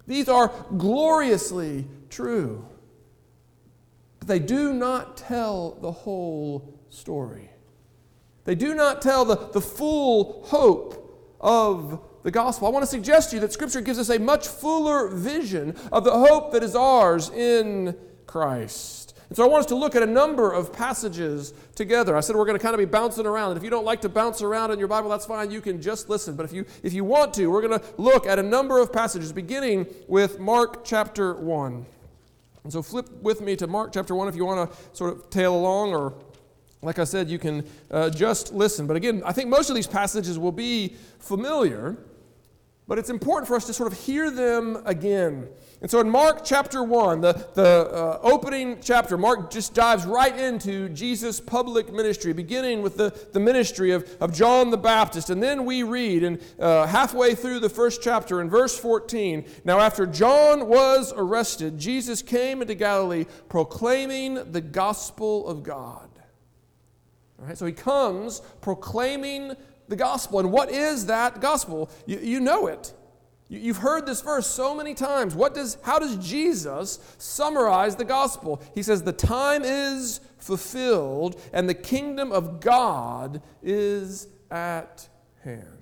These 0.06 0.28
are 0.28 0.52
gloriously 0.76 1.86
true. 2.10 2.68
But 4.26 4.32
they 4.32 4.38
do 4.40 4.72
not 4.72 5.16
tell 5.16 5.78
the 5.80 5.92
whole 5.92 6.74
story. 6.90 7.50
They 8.44 8.56
do 8.56 8.74
not 8.74 9.00
tell 9.00 9.24
the, 9.24 9.36
the 9.36 9.60
full 9.60 10.44
hope 10.46 11.36
of 11.40 12.00
the 12.24 12.32
gospel. 12.32 12.66
I 12.66 12.72
want 12.72 12.82
to 12.82 12.90
suggest 12.90 13.30
to 13.30 13.36
you 13.36 13.40
that 13.40 13.52
Scripture 13.52 13.80
gives 13.80 14.00
us 14.00 14.10
a 14.10 14.18
much 14.18 14.48
fuller 14.48 15.08
vision 15.08 15.76
of 15.92 16.02
the 16.02 16.10
hope 16.10 16.52
that 16.52 16.64
is 16.64 16.74
ours 16.74 17.30
in 17.30 17.96
Christ. 18.26 19.16
And 19.28 19.36
so 19.36 19.44
I 19.44 19.48
want 19.48 19.60
us 19.60 19.66
to 19.66 19.76
look 19.76 19.94
at 19.94 20.02
a 20.02 20.06
number 20.06 20.52
of 20.52 20.72
passages 20.72 21.54
together. 21.76 22.16
I 22.16 22.20
said 22.20 22.34
we're 22.34 22.46
going 22.46 22.58
to 22.58 22.62
kind 22.62 22.74
of 22.74 22.78
be 22.78 22.84
bouncing 22.84 23.26
around. 23.26 23.50
And 23.52 23.58
if 23.58 23.64
you 23.64 23.70
don't 23.70 23.84
like 23.84 24.00
to 24.00 24.08
bounce 24.08 24.42
around 24.42 24.72
in 24.72 24.78
your 24.80 24.88
Bible, 24.88 25.08
that's 25.08 25.26
fine. 25.26 25.52
You 25.52 25.60
can 25.60 25.80
just 25.80 26.08
listen. 26.08 26.34
But 26.34 26.46
if 26.46 26.52
you, 26.52 26.64
if 26.82 26.92
you 26.92 27.04
want 27.04 27.34
to, 27.34 27.46
we're 27.48 27.62
going 27.62 27.78
to 27.78 27.84
look 27.96 28.26
at 28.26 28.38
a 28.40 28.42
number 28.42 28.80
of 28.80 28.92
passages, 28.92 29.32
beginning 29.32 29.86
with 30.08 30.38
Mark 30.38 30.84
chapter 30.84 31.34
1. 31.34 31.86
And 32.66 32.72
so 32.72 32.82
flip 32.82 33.08
with 33.22 33.40
me 33.40 33.54
to 33.54 33.68
Mark 33.68 33.92
chapter 33.92 34.12
1 34.12 34.26
if 34.26 34.34
you 34.34 34.44
want 34.44 34.68
to 34.68 34.76
sort 34.92 35.12
of 35.12 35.30
tail 35.30 35.54
along, 35.54 35.94
or 35.94 36.14
like 36.82 36.98
I 36.98 37.04
said, 37.04 37.30
you 37.30 37.38
can 37.38 37.64
uh, 37.92 38.10
just 38.10 38.52
listen. 38.52 38.88
But 38.88 38.96
again, 38.96 39.22
I 39.24 39.32
think 39.32 39.48
most 39.48 39.70
of 39.70 39.76
these 39.76 39.86
passages 39.86 40.36
will 40.36 40.50
be 40.50 40.96
familiar. 41.20 41.96
But 42.88 43.00
it's 43.00 43.10
important 43.10 43.48
for 43.48 43.56
us 43.56 43.66
to 43.66 43.72
sort 43.72 43.92
of 43.92 43.98
hear 43.98 44.30
them 44.30 44.80
again. 44.84 45.48
And 45.82 45.90
so 45.90 45.98
in 45.98 46.08
Mark 46.08 46.44
chapter 46.44 46.84
1, 46.84 47.20
the, 47.20 47.32
the 47.54 47.90
uh, 47.92 48.20
opening 48.22 48.78
chapter, 48.80 49.18
Mark 49.18 49.50
just 49.50 49.74
dives 49.74 50.06
right 50.06 50.36
into 50.38 50.88
Jesus' 50.90 51.40
public 51.40 51.92
ministry, 51.92 52.32
beginning 52.32 52.82
with 52.82 52.96
the, 52.96 53.10
the 53.32 53.40
ministry 53.40 53.90
of, 53.90 54.08
of 54.20 54.32
John 54.32 54.70
the 54.70 54.78
Baptist. 54.78 55.30
And 55.30 55.42
then 55.42 55.64
we 55.64 55.82
read, 55.82 56.22
and 56.22 56.40
uh, 56.60 56.86
halfway 56.86 57.34
through 57.34 57.58
the 57.58 57.68
first 57.68 58.02
chapter, 58.02 58.40
in 58.40 58.48
verse 58.48 58.78
14 58.78 59.44
Now, 59.64 59.80
after 59.80 60.06
John 60.06 60.68
was 60.68 61.12
arrested, 61.16 61.78
Jesus 61.78 62.22
came 62.22 62.62
into 62.62 62.76
Galilee 62.76 63.26
proclaiming 63.48 64.52
the 64.52 64.60
gospel 64.60 65.48
of 65.48 65.64
God. 65.64 66.08
All 67.38 67.46
right, 67.46 67.58
so 67.58 67.66
he 67.66 67.72
comes 67.72 68.40
proclaiming 68.60 69.56
the 69.88 69.96
gospel. 69.96 70.40
And 70.40 70.52
what 70.52 70.70
is 70.70 71.06
that 71.06 71.40
gospel? 71.40 71.90
You, 72.06 72.18
you 72.18 72.40
know 72.40 72.66
it. 72.66 72.92
You, 73.48 73.72
have 73.72 73.82
heard 73.82 74.06
this 74.06 74.22
verse 74.22 74.46
so 74.46 74.74
many 74.74 74.92
times. 74.94 75.34
What 75.34 75.54
does, 75.54 75.78
how 75.82 76.00
does 76.00 76.16
Jesus 76.16 76.98
summarize 77.18 77.94
the 77.94 78.04
gospel? 78.04 78.60
He 78.74 78.82
says, 78.82 79.02
The 79.02 79.12
time 79.12 79.62
is 79.64 80.20
fulfilled 80.38 81.40
and 81.52 81.68
the 81.68 81.74
kingdom 81.74 82.32
of 82.32 82.60
God 82.60 83.40
is 83.62 84.26
at 84.50 85.08
hand. 85.44 85.76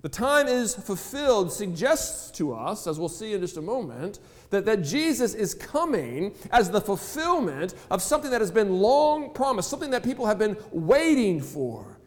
The 0.00 0.08
time 0.08 0.48
is 0.48 0.74
fulfilled 0.74 1.52
suggests 1.52 2.32
to 2.32 2.54
us, 2.54 2.88
as 2.88 2.98
we'll 2.98 3.08
see 3.08 3.34
in 3.34 3.40
just 3.40 3.56
a 3.56 3.62
moment, 3.62 4.18
that, 4.50 4.64
that 4.64 4.82
Jesus 4.82 5.32
is 5.34 5.54
coming 5.54 6.34
as 6.50 6.70
the 6.70 6.80
fulfillment 6.80 7.74
of 7.88 8.02
something 8.02 8.30
that 8.32 8.40
has 8.40 8.50
been 8.50 8.80
long 8.80 9.32
promised, 9.32 9.70
something 9.70 9.90
that 9.90 10.02
people 10.02 10.26
have 10.26 10.38
been 10.38 10.56
waiting 10.72 11.40
for. 11.40 11.98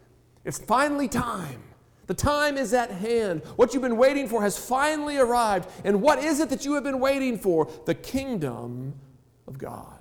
It's 0.46 0.58
finally 0.58 1.08
time. 1.08 1.60
The 2.06 2.14
time 2.14 2.56
is 2.56 2.72
at 2.72 2.92
hand. 2.92 3.42
What 3.56 3.74
you've 3.74 3.82
been 3.82 3.96
waiting 3.96 4.28
for 4.28 4.42
has 4.42 4.56
finally 4.56 5.18
arrived. 5.18 5.68
And 5.84 6.00
what 6.00 6.20
is 6.20 6.38
it 6.38 6.50
that 6.50 6.64
you 6.64 6.74
have 6.74 6.84
been 6.84 7.00
waiting 7.00 7.36
for? 7.36 7.68
The 7.84 7.96
kingdom 7.96 8.94
of 9.48 9.58
God. 9.58 9.98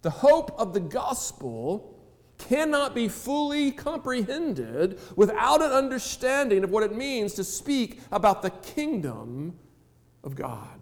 The 0.00 0.10
hope 0.10 0.58
of 0.58 0.72
the 0.72 0.80
gospel 0.80 1.94
cannot 2.38 2.94
be 2.94 3.06
fully 3.06 3.70
comprehended 3.70 4.98
without 5.14 5.60
an 5.60 5.72
understanding 5.72 6.64
of 6.64 6.70
what 6.70 6.82
it 6.82 6.96
means 6.96 7.34
to 7.34 7.44
speak 7.44 8.00
about 8.10 8.40
the 8.40 8.48
kingdom 8.48 9.58
of 10.24 10.34
God. 10.34 10.80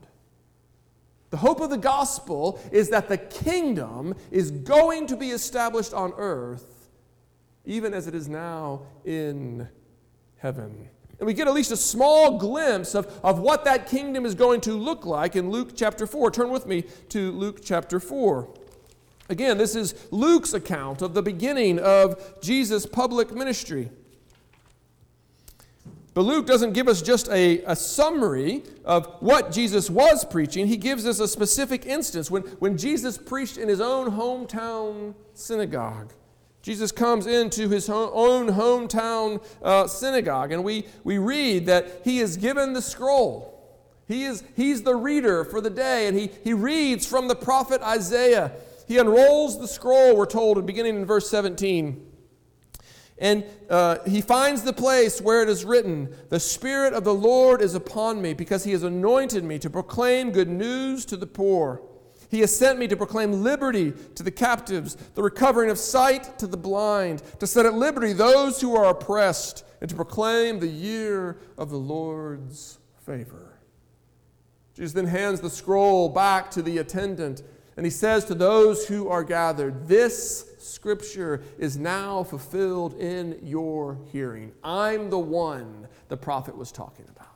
The 1.30 1.38
hope 1.38 1.60
of 1.60 1.70
the 1.70 1.76
gospel 1.76 2.60
is 2.70 2.90
that 2.90 3.08
the 3.08 3.18
kingdom 3.18 4.14
is 4.30 4.52
going 4.52 5.08
to 5.08 5.16
be 5.16 5.30
established 5.30 5.92
on 5.92 6.12
earth 6.16 6.77
even 7.68 7.92
as 7.92 8.06
it 8.06 8.14
is 8.14 8.28
now 8.28 8.80
in 9.04 9.68
heaven. 10.38 10.88
And 11.18 11.26
we 11.26 11.34
get 11.34 11.46
at 11.46 11.54
least 11.54 11.70
a 11.70 11.76
small 11.76 12.38
glimpse 12.38 12.94
of, 12.94 13.06
of 13.22 13.40
what 13.40 13.64
that 13.66 13.86
kingdom 13.86 14.24
is 14.24 14.34
going 14.34 14.62
to 14.62 14.72
look 14.72 15.04
like 15.04 15.36
in 15.36 15.50
Luke 15.50 15.72
chapter 15.76 16.06
4. 16.06 16.30
Turn 16.30 16.50
with 16.50 16.66
me 16.66 16.84
to 17.10 17.30
Luke 17.32 17.60
chapter 17.62 18.00
4. 18.00 18.48
Again, 19.28 19.58
this 19.58 19.76
is 19.76 19.94
Luke's 20.10 20.54
account 20.54 21.02
of 21.02 21.12
the 21.12 21.20
beginning 21.20 21.78
of 21.78 22.40
Jesus' 22.40 22.86
public 22.86 23.32
ministry. 23.32 23.90
But 26.14 26.22
Luke 26.22 26.46
doesn't 26.46 26.72
give 26.72 26.88
us 26.88 27.02
just 27.02 27.28
a, 27.28 27.62
a 27.64 27.76
summary 27.76 28.62
of 28.84 29.14
what 29.20 29.52
Jesus 29.52 29.90
was 29.90 30.24
preaching. 30.24 30.66
He 30.66 30.78
gives 30.78 31.04
us 31.04 31.20
a 31.20 31.28
specific 31.28 31.84
instance 31.84 32.30
when, 32.30 32.42
when 32.60 32.78
Jesus 32.78 33.18
preached 33.18 33.58
in 33.58 33.68
his 33.68 33.80
own 33.80 34.12
hometown 34.12 35.14
synagogue. 35.34 36.14
Jesus 36.68 36.92
comes 36.92 37.26
into 37.26 37.70
his 37.70 37.88
own 37.88 38.48
hometown 38.48 39.42
uh, 39.62 39.86
synagogue, 39.86 40.52
and 40.52 40.62
we, 40.62 40.84
we 41.02 41.16
read 41.16 41.64
that 41.64 42.02
he 42.04 42.18
is 42.18 42.36
given 42.36 42.74
the 42.74 42.82
scroll. 42.82 43.82
He 44.06 44.24
is, 44.24 44.44
he's 44.54 44.82
the 44.82 44.94
reader 44.94 45.46
for 45.46 45.62
the 45.62 45.70
day, 45.70 46.08
and 46.08 46.18
he, 46.18 46.28
he 46.44 46.52
reads 46.52 47.06
from 47.06 47.26
the 47.26 47.34
prophet 47.34 47.80
Isaiah. 47.80 48.52
He 48.86 48.98
unrolls 48.98 49.58
the 49.58 49.66
scroll, 49.66 50.14
we're 50.14 50.26
told, 50.26 50.66
beginning 50.66 50.96
in 50.96 51.06
verse 51.06 51.30
17. 51.30 52.06
And 53.16 53.46
uh, 53.70 54.00
he 54.06 54.20
finds 54.20 54.60
the 54.60 54.74
place 54.74 55.22
where 55.22 55.42
it 55.42 55.48
is 55.48 55.64
written, 55.64 56.14
The 56.28 56.38
Spirit 56.38 56.92
of 56.92 57.02
the 57.02 57.14
Lord 57.14 57.62
is 57.62 57.74
upon 57.74 58.20
me, 58.20 58.34
because 58.34 58.64
he 58.64 58.72
has 58.72 58.82
anointed 58.82 59.42
me 59.42 59.58
to 59.60 59.70
proclaim 59.70 60.32
good 60.32 60.50
news 60.50 61.06
to 61.06 61.16
the 61.16 61.26
poor. 61.26 61.80
He 62.30 62.40
has 62.40 62.54
sent 62.54 62.78
me 62.78 62.86
to 62.88 62.96
proclaim 62.96 63.42
liberty 63.42 63.92
to 64.14 64.22
the 64.22 64.30
captives, 64.30 64.96
the 65.14 65.22
recovering 65.22 65.70
of 65.70 65.78
sight 65.78 66.38
to 66.38 66.46
the 66.46 66.56
blind, 66.56 67.22
to 67.40 67.46
set 67.46 67.66
at 67.66 67.74
liberty 67.74 68.12
those 68.12 68.60
who 68.60 68.76
are 68.76 68.90
oppressed, 68.90 69.64
and 69.80 69.88
to 69.88 69.96
proclaim 69.96 70.58
the 70.58 70.66
year 70.66 71.38
of 71.56 71.70
the 71.70 71.78
Lord's 71.78 72.78
favor. 73.06 73.58
Jesus 74.74 74.92
then 74.92 75.06
hands 75.06 75.40
the 75.40 75.50
scroll 75.50 76.08
back 76.08 76.50
to 76.52 76.62
the 76.62 76.78
attendant, 76.78 77.42
and 77.76 77.86
he 77.86 77.90
says 77.90 78.24
to 78.26 78.34
those 78.34 78.86
who 78.86 79.08
are 79.08 79.24
gathered, 79.24 79.88
This 79.88 80.54
scripture 80.58 81.42
is 81.58 81.76
now 81.76 82.24
fulfilled 82.24 82.94
in 83.00 83.38
your 83.42 83.98
hearing. 84.12 84.52
I'm 84.62 85.10
the 85.10 85.18
one 85.18 85.88
the 86.08 86.16
prophet 86.16 86.56
was 86.56 86.70
talking 86.70 87.06
about. 87.08 87.26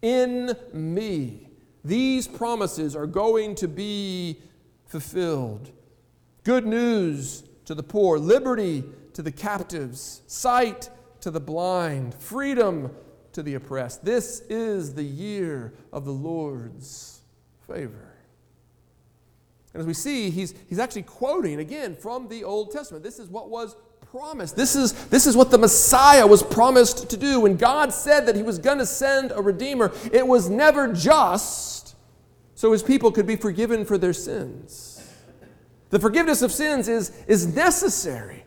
In 0.00 0.54
me 0.72 1.48
these 1.84 2.28
promises 2.28 2.94
are 2.94 3.06
going 3.06 3.54
to 3.56 3.68
be 3.68 4.38
fulfilled. 4.86 5.70
Good 6.44 6.66
news 6.66 7.44
to 7.64 7.74
the 7.74 7.82
poor, 7.82 8.18
liberty 8.18 8.84
to 9.14 9.22
the 9.22 9.32
captives, 9.32 10.22
sight 10.26 10.90
to 11.20 11.30
the 11.30 11.40
blind, 11.40 12.14
freedom 12.14 12.90
to 13.32 13.42
the 13.42 13.54
oppressed. 13.54 14.04
This 14.04 14.40
is 14.48 14.94
the 14.94 15.02
year 15.02 15.72
of 15.92 16.04
the 16.04 16.12
Lord's 16.12 17.20
favor. 17.66 18.12
And 19.72 19.80
as 19.80 19.86
we 19.86 19.94
see, 19.94 20.30
he's, 20.30 20.54
he's 20.68 20.78
actually 20.78 21.02
quoting 21.02 21.60
again 21.60 21.96
from 21.96 22.28
the 22.28 22.44
Old 22.44 22.72
Testament. 22.72 23.02
This 23.02 23.18
is 23.18 23.28
what 23.28 23.48
was 23.48 23.74
promised. 24.12 24.54
This 24.56 24.76
is, 24.76 24.92
this 25.06 25.26
is 25.26 25.38
what 25.38 25.50
the 25.50 25.56
Messiah 25.56 26.26
was 26.26 26.42
promised 26.42 27.08
to 27.08 27.16
do. 27.16 27.40
When 27.40 27.56
God 27.56 27.94
said 27.94 28.26
that 28.26 28.36
he 28.36 28.42
was 28.42 28.58
going 28.58 28.76
to 28.76 28.84
send 28.84 29.32
a 29.32 29.40
Redeemer, 29.40 29.90
it 30.12 30.26
was 30.26 30.50
never 30.50 30.92
just 30.92 31.96
so 32.54 32.72
his 32.72 32.82
people 32.82 33.10
could 33.10 33.26
be 33.26 33.36
forgiven 33.36 33.86
for 33.86 33.96
their 33.96 34.12
sins. 34.12 35.02
The 35.88 35.98
forgiveness 35.98 36.42
of 36.42 36.52
sins 36.52 36.88
is, 36.88 37.10
is 37.26 37.56
necessary 37.56 38.44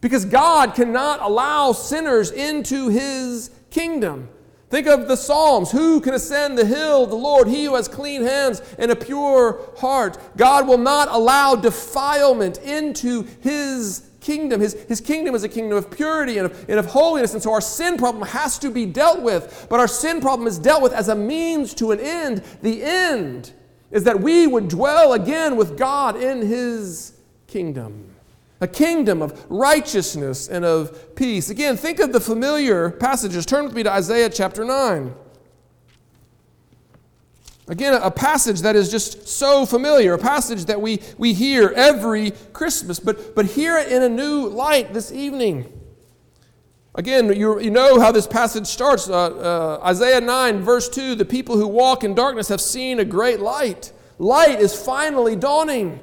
because 0.00 0.24
God 0.24 0.76
cannot 0.76 1.20
allow 1.20 1.72
sinners 1.72 2.30
into 2.30 2.88
his 2.88 3.50
kingdom. 3.70 4.28
Think 4.70 4.86
of 4.86 5.08
the 5.08 5.16
Psalms. 5.16 5.72
Who 5.72 6.00
can 6.00 6.14
ascend 6.14 6.56
the 6.56 6.64
hill 6.64 7.06
the 7.06 7.16
Lord? 7.16 7.48
He 7.48 7.64
who 7.64 7.74
has 7.74 7.88
clean 7.88 8.22
hands 8.22 8.62
and 8.78 8.92
a 8.92 8.96
pure 8.96 9.68
heart. 9.78 10.16
God 10.36 10.68
will 10.68 10.78
not 10.78 11.08
allow 11.10 11.56
defilement 11.56 12.58
into 12.58 13.26
his 13.40 14.08
kingdom. 14.22 14.60
His, 14.60 14.74
his 14.88 15.00
kingdom 15.00 15.34
is 15.34 15.44
a 15.44 15.48
kingdom 15.48 15.76
of 15.76 15.90
purity 15.90 16.38
and 16.38 16.46
of, 16.46 16.68
and 16.70 16.78
of 16.78 16.86
holiness. 16.86 17.34
And 17.34 17.42
so 17.42 17.52
our 17.52 17.60
sin 17.60 17.98
problem 17.98 18.26
has 18.28 18.58
to 18.60 18.70
be 18.70 18.86
dealt 18.86 19.20
with. 19.20 19.66
But 19.68 19.80
our 19.80 19.88
sin 19.88 20.20
problem 20.20 20.48
is 20.48 20.58
dealt 20.58 20.82
with 20.82 20.92
as 20.92 21.08
a 21.08 21.14
means 21.14 21.74
to 21.74 21.90
an 21.90 22.00
end. 22.00 22.42
The 22.62 22.82
end 22.82 23.52
is 23.90 24.04
that 24.04 24.20
we 24.20 24.46
would 24.46 24.68
dwell 24.68 25.12
again 25.12 25.56
with 25.56 25.76
God 25.76 26.16
in 26.16 26.46
his 26.46 27.12
kingdom 27.46 28.08
a 28.62 28.68
kingdom 28.68 29.20
of 29.22 29.44
righteousness 29.50 30.48
and 30.48 30.64
of 30.64 31.16
peace. 31.16 31.50
Again, 31.50 31.76
think 31.76 31.98
of 31.98 32.12
the 32.12 32.20
familiar 32.20 32.90
passages. 32.90 33.44
Turn 33.44 33.64
with 33.64 33.74
me 33.74 33.82
to 33.82 33.90
Isaiah 33.90 34.30
chapter 34.30 34.64
9. 34.64 35.12
Again, 37.72 37.94
a 37.94 38.10
passage 38.10 38.60
that 38.60 38.76
is 38.76 38.90
just 38.90 39.26
so 39.26 39.64
familiar, 39.64 40.12
a 40.12 40.18
passage 40.18 40.66
that 40.66 40.78
we, 40.78 41.00
we 41.16 41.32
hear 41.32 41.72
every 41.74 42.32
Christmas, 42.52 43.00
but, 43.00 43.34
but 43.34 43.46
hear 43.46 43.78
it 43.78 43.90
in 43.90 44.02
a 44.02 44.10
new 44.10 44.46
light 44.46 44.92
this 44.92 45.10
evening. 45.10 45.72
Again, 46.94 47.34
you, 47.34 47.58
you 47.60 47.70
know 47.70 47.98
how 47.98 48.12
this 48.12 48.26
passage 48.26 48.66
starts. 48.66 49.08
Uh, 49.08 49.14
uh, 49.14 49.80
Isaiah 49.86 50.20
9, 50.20 50.60
verse 50.60 50.86
2 50.90 51.14
The 51.14 51.24
people 51.24 51.56
who 51.56 51.66
walk 51.66 52.04
in 52.04 52.14
darkness 52.14 52.48
have 52.48 52.60
seen 52.60 53.00
a 53.00 53.06
great 53.06 53.40
light. 53.40 53.90
Light 54.18 54.60
is 54.60 54.78
finally 54.78 55.34
dawning. 55.34 55.98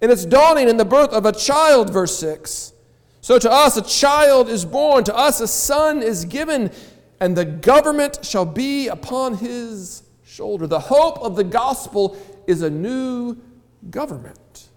And 0.00 0.12
it's 0.12 0.24
dawning 0.24 0.68
in 0.68 0.76
the 0.76 0.84
birth 0.84 1.10
of 1.10 1.26
a 1.26 1.32
child, 1.32 1.90
verse 1.90 2.16
6. 2.16 2.74
So 3.22 3.40
to 3.40 3.50
us 3.50 3.76
a 3.76 3.82
child 3.82 4.48
is 4.48 4.64
born, 4.64 5.02
to 5.02 5.16
us 5.16 5.40
a 5.40 5.48
son 5.48 6.00
is 6.00 6.24
given, 6.26 6.70
and 7.18 7.36
the 7.36 7.44
government 7.44 8.24
shall 8.24 8.46
be 8.46 8.86
upon 8.86 9.38
his 9.38 10.04
shoulder. 10.32 10.66
The 10.66 10.80
hope 10.80 11.18
of 11.18 11.36
the 11.36 11.44
gospel 11.44 12.16
is 12.46 12.62
a 12.62 12.70
new 12.70 13.36
government. 13.90 14.70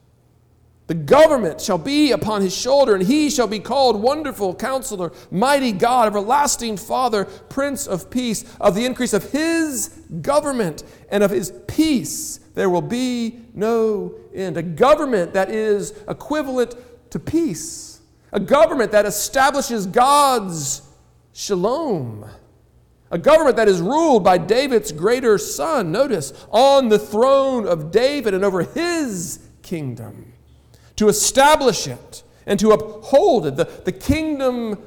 The 0.88 0.94
government 0.94 1.62
shall 1.62 1.78
be 1.78 2.12
upon 2.12 2.42
his 2.42 2.56
shoulder, 2.56 2.94
and 2.94 3.02
he 3.02 3.30
shall 3.30 3.48
be 3.48 3.60
called 3.60 4.02
Wonderful 4.02 4.54
Counselor, 4.56 5.14
Mighty 5.32 5.72
God, 5.72 6.08
Everlasting 6.08 6.76
Father, 6.78 7.26
Prince 7.26 7.88
of 7.88 8.12
Peace. 8.12 8.44
Of 8.60 8.76
the 8.76 8.86
increase 8.86 9.14
of 9.14 9.32
his 9.32 9.88
government 10.22 10.84
and 11.10 11.24
of 11.24 11.32
his 11.32 11.54
peace, 11.68 12.40
there 12.54 12.70
will 12.70 12.82
be 12.82 13.40
no 13.54 14.14
end. 14.34 14.58
A 14.58 14.62
government 14.62 15.34
that 15.34 15.50
is 15.50 15.94
equivalent 16.08 16.76
to 17.12 17.20
peace, 17.20 18.02
a 18.34 18.42
government 18.42 18.92
that 18.92 19.06
establishes 19.06 19.88
God's 19.88 20.82
shalom. 21.32 22.30
A 23.12 23.18
government 23.18 23.56
that 23.58 23.68
is 23.68 23.82
ruled 23.82 24.24
by 24.24 24.38
David's 24.38 24.92
greater 24.92 25.38
son, 25.38 25.92
notice, 25.92 26.34
on 26.52 26.90
the 26.90 27.00
throne 27.00 27.68
of 27.68 27.92
David 27.92 28.34
and 28.34 28.44
over 28.44 28.64
his 28.64 29.40
kingdom 29.62 30.34
to 30.96 31.08
establish 31.08 31.88
it 31.88 32.24
and 32.46 32.60
to 32.60 32.72
uphold 32.72 33.46
it. 33.46 33.56
The, 33.56 33.66
the 33.66 33.92
kingdom 33.92 34.78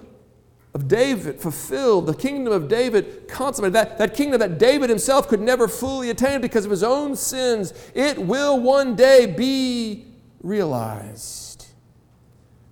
of 0.75 0.89
David 0.89 1.41
fulfilled, 1.41 2.07
the 2.07 2.15
kingdom 2.15 2.53
of 2.53 2.69
David 2.69 3.29
consummated, 3.29 3.75
that, 3.75 3.99
that 3.99 4.15
kingdom 4.15 4.41
that 4.41 4.59
David 4.59 4.91
himself 4.91 5.29
could 5.29 5.41
never 5.41 5.67
fully 5.69 6.11
attain 6.11 6.41
because 6.41 6.65
of 6.65 6.71
his 6.71 6.83
own 6.83 7.17
sins, 7.17 7.73
it 7.95 8.19
will 8.19 8.61
one 8.61 8.95
day 8.95 9.27
be 9.27 10.07
realized. 10.43 11.67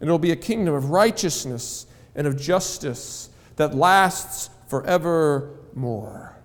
And 0.01 0.09
it 0.09 0.11
will 0.11 0.19
be 0.19 0.33
a 0.33 0.37
kingdom 0.37 0.75
of 0.75 0.91
righteousness 0.91 1.87
and 2.15 2.27
of 2.27 2.37
justice 2.37 3.31
that 3.57 3.75
lasts 3.75 4.51
forevermore. 4.69 6.37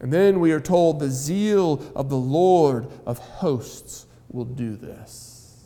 And 0.00 0.12
then 0.12 0.40
we 0.40 0.52
are 0.52 0.60
told 0.60 1.00
the 1.00 1.10
zeal 1.10 1.82
of 1.94 2.08
the 2.08 2.16
Lord 2.16 2.88
of 3.06 3.18
hosts 3.18 4.06
will 4.30 4.44
do 4.44 4.76
this. 4.76 5.64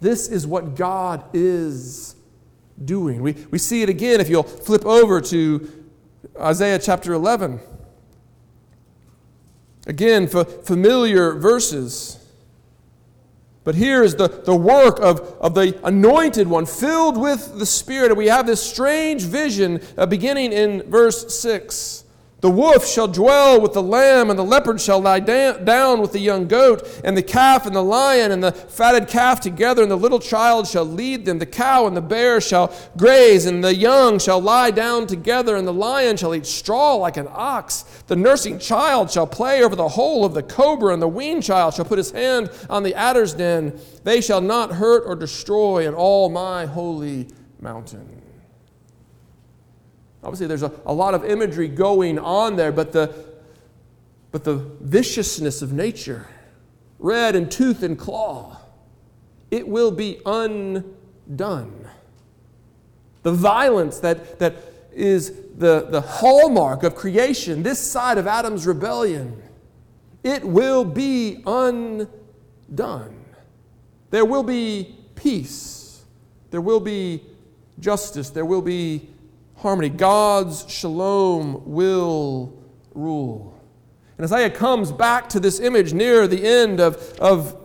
This 0.00 0.28
is 0.28 0.46
what 0.46 0.74
God 0.74 1.24
is 1.32 2.16
doing. 2.84 3.22
We, 3.22 3.32
we 3.50 3.58
see 3.58 3.82
it 3.82 3.88
again 3.88 4.20
if 4.20 4.28
you'll 4.28 4.42
flip 4.42 4.84
over 4.84 5.20
to 5.20 5.84
Isaiah 6.38 6.78
chapter 6.78 7.12
11. 7.12 7.60
Again, 9.86 10.26
familiar 10.26 11.34
verses. 11.34 12.23
But 13.64 13.74
here 13.74 14.02
is 14.02 14.14
the, 14.14 14.28
the 14.28 14.54
work 14.54 15.00
of, 15.00 15.20
of 15.40 15.54
the 15.54 15.78
anointed 15.84 16.46
one, 16.46 16.66
filled 16.66 17.16
with 17.16 17.58
the 17.58 17.66
Spirit. 17.66 18.10
And 18.10 18.18
we 18.18 18.26
have 18.26 18.46
this 18.46 18.62
strange 18.62 19.22
vision 19.22 19.80
uh, 19.96 20.04
beginning 20.04 20.52
in 20.52 20.82
verse 20.82 21.34
6. 21.34 22.03
The 22.44 22.50
wolf 22.50 22.86
shall 22.86 23.08
dwell 23.08 23.58
with 23.58 23.72
the 23.72 23.82
lamb, 23.82 24.28
and 24.28 24.38
the 24.38 24.44
leopard 24.44 24.78
shall 24.78 25.00
lie 25.00 25.18
down 25.18 26.02
with 26.02 26.12
the 26.12 26.18
young 26.18 26.46
goat, 26.46 26.86
and 27.02 27.16
the 27.16 27.22
calf 27.22 27.64
and 27.64 27.74
the 27.74 27.82
lion 27.82 28.32
and 28.32 28.44
the 28.44 28.52
fatted 28.52 29.08
calf 29.08 29.40
together, 29.40 29.80
and 29.80 29.90
the 29.90 29.96
little 29.96 30.18
child 30.18 30.68
shall 30.68 30.84
lead 30.84 31.24
them. 31.24 31.38
The 31.38 31.46
cow 31.46 31.86
and 31.86 31.96
the 31.96 32.02
bear 32.02 32.42
shall 32.42 32.70
graze, 32.98 33.46
and 33.46 33.64
the 33.64 33.74
young 33.74 34.18
shall 34.18 34.42
lie 34.42 34.70
down 34.70 35.06
together, 35.06 35.56
and 35.56 35.66
the 35.66 35.72
lion 35.72 36.18
shall 36.18 36.34
eat 36.34 36.44
straw 36.44 36.96
like 36.96 37.16
an 37.16 37.28
ox. 37.30 37.86
The 38.08 38.16
nursing 38.16 38.58
child 38.58 39.10
shall 39.10 39.26
play 39.26 39.62
over 39.62 39.74
the 39.74 39.88
hole 39.88 40.26
of 40.26 40.34
the 40.34 40.42
cobra, 40.42 40.92
and 40.92 41.00
the 41.00 41.08
weaned 41.08 41.44
child 41.44 41.72
shall 41.72 41.86
put 41.86 41.96
his 41.96 42.10
hand 42.10 42.50
on 42.68 42.82
the 42.82 42.94
adder's 42.94 43.32
den. 43.32 43.80
They 44.02 44.20
shall 44.20 44.42
not 44.42 44.70
hurt 44.70 45.04
or 45.06 45.16
destroy 45.16 45.88
in 45.88 45.94
all 45.94 46.28
my 46.28 46.66
holy 46.66 47.26
mountain. 47.58 48.23
Obviously, 50.24 50.46
there's 50.46 50.62
a, 50.62 50.72
a 50.86 50.92
lot 50.92 51.14
of 51.14 51.24
imagery 51.24 51.68
going 51.68 52.18
on 52.18 52.56
there, 52.56 52.72
but 52.72 52.92
the, 52.92 53.14
but 54.32 54.42
the 54.42 54.56
viciousness 54.80 55.60
of 55.60 55.72
nature, 55.72 56.26
red 56.98 57.36
and 57.36 57.50
tooth 57.50 57.82
and 57.82 57.98
claw, 57.98 58.58
it 59.50 59.68
will 59.68 59.90
be 59.90 60.20
undone. 60.24 61.88
The 63.22 63.32
violence 63.32 63.98
that, 64.00 64.38
that 64.38 64.56
is 64.92 65.32
the, 65.56 65.86
the 65.90 66.00
hallmark 66.00 66.82
of 66.82 66.94
creation, 66.94 67.62
this 67.62 67.78
side 67.78 68.16
of 68.16 68.26
Adam's 68.26 68.66
rebellion, 68.66 69.42
it 70.22 70.42
will 70.42 70.84
be 70.84 71.42
undone. 71.46 72.08
There 74.10 74.24
will 74.24 74.42
be 74.42 74.96
peace. 75.14 76.02
There 76.50 76.60
will 76.60 76.80
be 76.80 77.22
justice. 77.78 78.30
There 78.30 78.44
will 78.44 78.62
be 78.62 79.08
harmony. 79.56 79.88
God's 79.88 80.70
shalom 80.70 81.62
will 81.64 82.62
rule. 82.94 83.54
And 84.16 84.24
Isaiah 84.24 84.50
comes 84.50 84.92
back 84.92 85.28
to 85.30 85.40
this 85.40 85.58
image 85.58 85.92
near 85.92 86.28
the 86.28 86.46
end 86.46 86.80
of, 86.80 86.96
of 87.18 87.56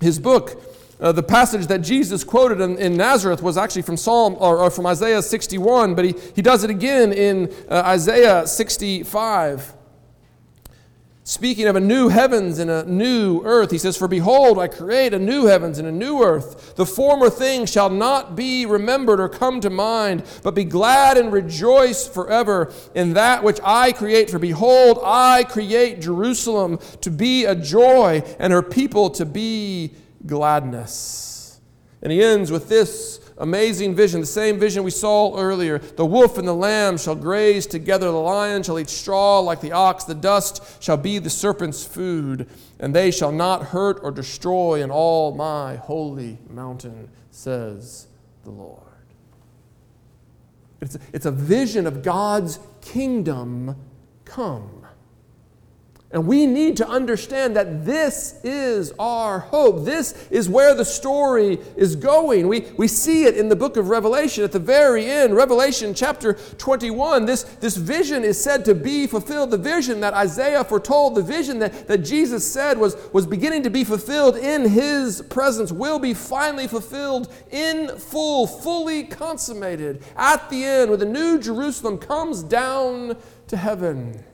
his 0.00 0.18
book. 0.18 0.62
Uh, 1.00 1.12
the 1.12 1.22
passage 1.22 1.66
that 1.68 1.78
Jesus 1.78 2.22
quoted 2.22 2.60
in, 2.60 2.76
in, 2.76 2.96
Nazareth 2.96 3.42
was 3.42 3.56
actually 3.56 3.82
from 3.82 3.96
Psalm 3.96 4.36
or, 4.38 4.58
or, 4.58 4.70
from 4.70 4.84
Isaiah 4.84 5.22
61, 5.22 5.94
but 5.94 6.04
he, 6.04 6.14
he 6.36 6.42
does 6.42 6.62
it 6.62 6.68
again 6.68 7.12
in 7.12 7.52
uh, 7.70 7.82
Isaiah 7.86 8.46
65. 8.46 9.74
Speaking 11.30 11.68
of 11.68 11.76
a 11.76 11.80
new 11.80 12.08
heavens 12.08 12.58
and 12.58 12.68
a 12.68 12.84
new 12.84 13.40
earth, 13.44 13.70
he 13.70 13.78
says, 13.78 13.96
For 13.96 14.08
behold, 14.08 14.58
I 14.58 14.66
create 14.66 15.14
a 15.14 15.18
new 15.20 15.46
heavens 15.46 15.78
and 15.78 15.86
a 15.86 15.92
new 15.92 16.24
earth. 16.24 16.74
The 16.74 16.84
former 16.84 17.30
things 17.30 17.70
shall 17.70 17.88
not 17.88 18.34
be 18.34 18.66
remembered 18.66 19.20
or 19.20 19.28
come 19.28 19.60
to 19.60 19.70
mind, 19.70 20.24
but 20.42 20.56
be 20.56 20.64
glad 20.64 21.16
and 21.16 21.32
rejoice 21.32 22.08
forever 22.08 22.72
in 22.96 23.12
that 23.12 23.44
which 23.44 23.60
I 23.62 23.92
create. 23.92 24.28
For 24.28 24.40
behold, 24.40 24.98
I 25.04 25.44
create 25.44 26.00
Jerusalem 26.00 26.80
to 27.00 27.12
be 27.12 27.44
a 27.44 27.54
joy 27.54 28.24
and 28.40 28.52
her 28.52 28.60
people 28.60 29.08
to 29.10 29.24
be 29.24 29.94
gladness. 30.26 31.60
And 32.02 32.10
he 32.10 32.24
ends 32.24 32.50
with 32.50 32.68
this 32.68 33.19
amazing 33.40 33.94
vision, 33.94 34.20
the 34.20 34.26
same 34.26 34.58
vision 34.58 34.84
we 34.84 34.90
saw 34.90 35.36
earlier. 35.36 35.78
The 35.78 36.06
wolf 36.06 36.38
and 36.38 36.46
the 36.46 36.54
lamb 36.54 36.98
shall 36.98 37.16
graze 37.16 37.66
together, 37.66 38.06
the 38.06 38.12
lion 38.12 38.62
shall 38.62 38.78
eat 38.78 38.88
straw 38.88 39.40
like 39.40 39.60
the 39.60 39.72
ox, 39.72 40.04
the 40.04 40.14
dust 40.14 40.82
shall 40.82 40.96
be 40.96 41.18
the 41.18 41.30
serpent's 41.30 41.84
food, 41.84 42.48
and 42.78 42.94
they 42.94 43.10
shall 43.10 43.32
not 43.32 43.64
hurt 43.64 44.00
or 44.02 44.10
destroy 44.10 44.82
in 44.82 44.90
all 44.90 45.34
my 45.34 45.76
holy 45.76 46.38
mountain, 46.48 47.08
says 47.30 48.06
the 48.44 48.50
Lord. 48.50 48.82
It's 50.80 50.94
a, 50.94 51.00
it's 51.12 51.26
a 51.26 51.30
vision 51.30 51.86
of 51.86 52.02
God's 52.02 52.58
kingdom 52.80 53.76
come. 54.24 54.79
And 56.12 56.26
we 56.26 56.44
need 56.44 56.76
to 56.78 56.88
understand 56.88 57.54
that 57.54 57.84
this 57.84 58.40
is 58.42 58.92
our 58.98 59.38
hope. 59.38 59.84
This 59.84 60.26
is 60.28 60.48
where 60.48 60.74
the 60.74 60.84
story 60.84 61.60
is 61.76 61.94
going. 61.94 62.48
We, 62.48 62.62
we 62.76 62.88
see 62.88 63.26
it 63.26 63.36
in 63.36 63.48
the 63.48 63.54
book 63.54 63.76
of 63.76 63.90
Revelation 63.90 64.42
at 64.42 64.50
the 64.50 64.58
very 64.58 65.06
end, 65.06 65.36
Revelation 65.36 65.94
chapter 65.94 66.32
21. 66.32 67.26
This, 67.26 67.44
this 67.44 67.76
vision 67.76 68.24
is 68.24 68.42
said 68.42 68.64
to 68.64 68.74
be 68.74 69.06
fulfilled. 69.06 69.52
The 69.52 69.58
vision 69.58 70.00
that 70.00 70.12
Isaiah 70.12 70.64
foretold, 70.64 71.14
the 71.14 71.22
vision 71.22 71.60
that, 71.60 71.86
that 71.86 71.98
Jesus 71.98 72.44
said 72.44 72.76
was, 72.76 72.96
was 73.12 73.24
beginning 73.24 73.62
to 73.62 73.70
be 73.70 73.84
fulfilled 73.84 74.36
in 74.36 74.68
his 74.68 75.22
presence, 75.22 75.70
will 75.70 76.00
be 76.00 76.12
finally 76.12 76.66
fulfilled 76.66 77.32
in 77.52 77.96
full, 77.96 78.48
fully 78.48 79.04
consummated 79.04 80.02
at 80.16 80.50
the 80.50 80.64
end 80.64 80.90
when 80.90 80.98
the 80.98 81.06
new 81.06 81.38
Jerusalem 81.38 81.98
comes 81.98 82.42
down 82.42 83.16
to 83.46 83.56
heaven. 83.56 84.24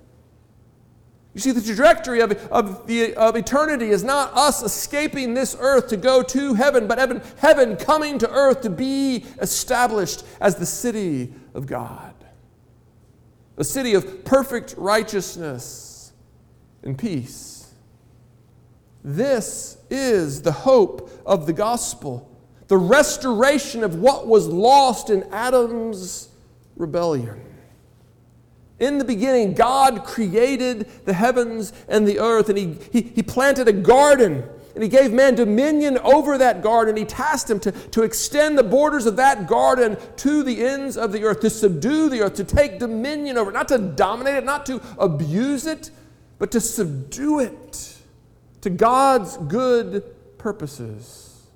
You 1.37 1.43
see, 1.43 1.51
the 1.51 1.61
trajectory 1.61 2.21
of, 2.21 2.33
of, 2.51 2.87
the, 2.87 3.15
of 3.15 3.37
eternity 3.37 3.91
is 3.91 4.03
not 4.03 4.33
us 4.33 4.63
escaping 4.63 5.35
this 5.35 5.55
earth 5.61 5.89
to 5.89 5.99
go 5.99 6.23
to 6.23 6.55
heaven, 6.55 6.89
but 6.89 6.97
heaven, 6.97 7.21
heaven 7.37 7.77
coming 7.77 8.19
to 8.21 8.31
earth 8.31 8.63
to 8.63 8.71
be 8.71 9.27
established 9.43 10.25
as 10.41 10.57
the 10.57 10.65
city 10.65 11.35
of 11.53 11.67
God. 11.67 12.15
A 13.59 13.65
city 13.65 13.93
of 13.93 14.25
perfect 14.25 14.77
righteousness 14.79 16.15
and 16.83 16.97
peace. 16.97 17.71
This 19.05 19.77
is 19.91 20.41
the 20.41 20.53
hope 20.53 21.11
of 21.27 21.45
the 21.45 21.53
gospel, 21.53 22.35
the 22.69 22.79
restoration 22.79 23.85
of 23.85 23.97
what 23.97 24.27
was 24.27 24.49
lost 24.49 25.11
in 25.11 25.23
Adam's 25.25 26.31
rebellion. 26.77 27.39
In 28.79 28.99
the 28.99 29.05
beginning, 29.05 29.55
God 29.55 30.05
created 30.05 30.91
the 31.07 31.15
heavens 31.15 31.73
and 31.89 32.07
the 32.07 32.19
earth, 32.19 32.51
and 32.51 32.59
he, 32.59 32.77
he, 32.93 33.01
he, 33.03 33.23
planted 33.23 33.69
a 33.69 33.73
garden, 33.73 34.45
and 34.75 34.83
He 34.83 34.91
gave 34.91 35.13
man 35.13 35.35
dominion 35.35 35.97
over 35.99 36.37
that 36.37 36.63
garden. 36.63 36.97
He 36.97 37.07
tasked 37.07 37.51
him 37.51 37.59
to, 37.61 37.73
to 37.73 38.03
extend 38.03 38.59
the 38.59 38.63
borders 38.63 39.07
of 39.07 39.17
that 39.17 39.47
garden 39.47 39.97
to 40.17 40.43
the 40.43 40.63
ends 40.67 40.99
of 40.99 41.13
the 41.13 41.25
earth, 41.25 41.41
to 41.41 41.49
subdue 41.49 42.11
the 42.11 42.21
earth, 42.21 42.35
to 42.35 42.45
take 42.45 42.79
dominion 42.79 43.39
over 43.39 43.51
it, 43.51 43.55
not 43.55 43.69
to 43.69 43.79
dominate 43.79 44.35
it, 44.35 44.45
not 44.45 44.67
to 44.67 44.83
abuse 44.99 45.67
it, 45.67 45.91
but 46.39 46.51
to 46.51 46.61
subdue 46.61 47.41
it 47.41 47.97
to 48.61 48.69
God's 48.69 49.39
good 49.39 50.05
purposes. 50.37 51.47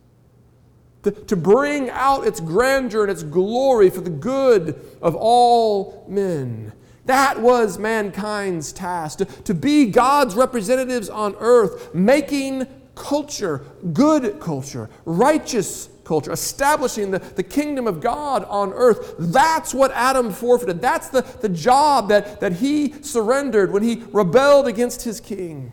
To, 1.03 1.11
to 1.11 1.37
bring 1.37 1.91
out 1.91 2.27
its 2.27 2.41
grandeur 2.41 3.03
and 3.03 3.11
its 3.11 3.23
glory 3.23 3.91
for 3.91 4.01
the 4.01 4.11
good 4.11 4.81
of 5.03 5.15
all 5.17 6.07
men. 6.09 6.73
That 7.07 7.41
was 7.41 7.79
mankind's 7.79 8.73
task 8.73 9.19
to, 9.19 9.25
to 9.25 9.55
be 9.55 9.87
God's 9.87 10.35
representatives 10.35 11.09
on 11.09 11.35
earth, 11.39 11.95
making 11.95 12.67
culture, 12.95 13.65
good 13.93 14.41
culture, 14.41 14.91
righteous 15.05 15.89
culture, 16.05 16.33
establishing 16.33 17.11
the, 17.11 17.19
the 17.19 17.43
kingdom 17.43 17.87
of 17.87 18.01
God 18.01 18.45
on 18.45 18.73
earth. 18.73 19.15
That's 19.19 19.73
what 19.73 19.93
Adam 19.93 20.33
forfeited. 20.33 20.81
That's 20.81 21.09
the, 21.09 21.23
the 21.23 21.49
job 21.49 22.09
that, 22.09 22.41
that 22.41 22.55
he 22.55 23.03
surrendered 23.03 23.73
when 23.73 23.83
he 23.83 24.05
rebelled 24.13 24.67
against 24.67 25.03
his 25.03 25.21
king. 25.21 25.73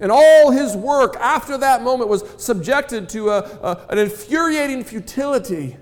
And 0.00 0.10
all 0.10 0.50
his 0.50 0.76
work 0.76 1.16
after 1.16 1.56
that 1.58 1.82
moment 1.82 2.10
was 2.10 2.24
subjected 2.36 3.08
to 3.10 3.30
a, 3.30 3.38
a, 3.38 3.86
an 3.88 3.98
infuriating 3.98 4.84
futility 4.84 5.76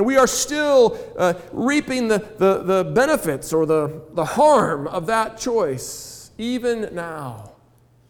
and 0.00 0.06
we 0.06 0.16
are 0.16 0.26
still 0.26 0.98
uh, 1.18 1.34
reaping 1.52 2.08
the, 2.08 2.20
the, 2.38 2.62
the 2.62 2.90
benefits 2.94 3.52
or 3.52 3.66
the, 3.66 4.00
the 4.14 4.24
harm 4.24 4.86
of 4.86 5.04
that 5.08 5.36
choice, 5.36 6.30
even 6.38 6.88
now, 6.94 7.52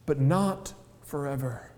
but 0.07 0.21
not 0.21 0.73
forever. 1.03 1.73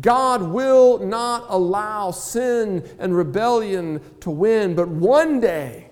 God 0.00 0.40
will 0.40 1.00
not 1.00 1.44
allow 1.50 2.12
sin 2.12 2.88
and 2.98 3.14
rebellion 3.14 4.00
to 4.20 4.30
win, 4.30 4.74
but 4.74 4.88
one 4.88 5.38
day 5.38 5.90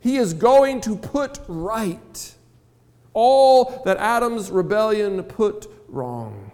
He 0.00 0.16
is 0.16 0.34
going 0.34 0.80
to 0.80 0.96
put 0.96 1.38
right 1.46 2.34
all 3.14 3.80
that 3.84 3.96
Adam's 3.98 4.50
rebellion 4.50 5.22
put 5.22 5.68
wrong. 5.88 6.47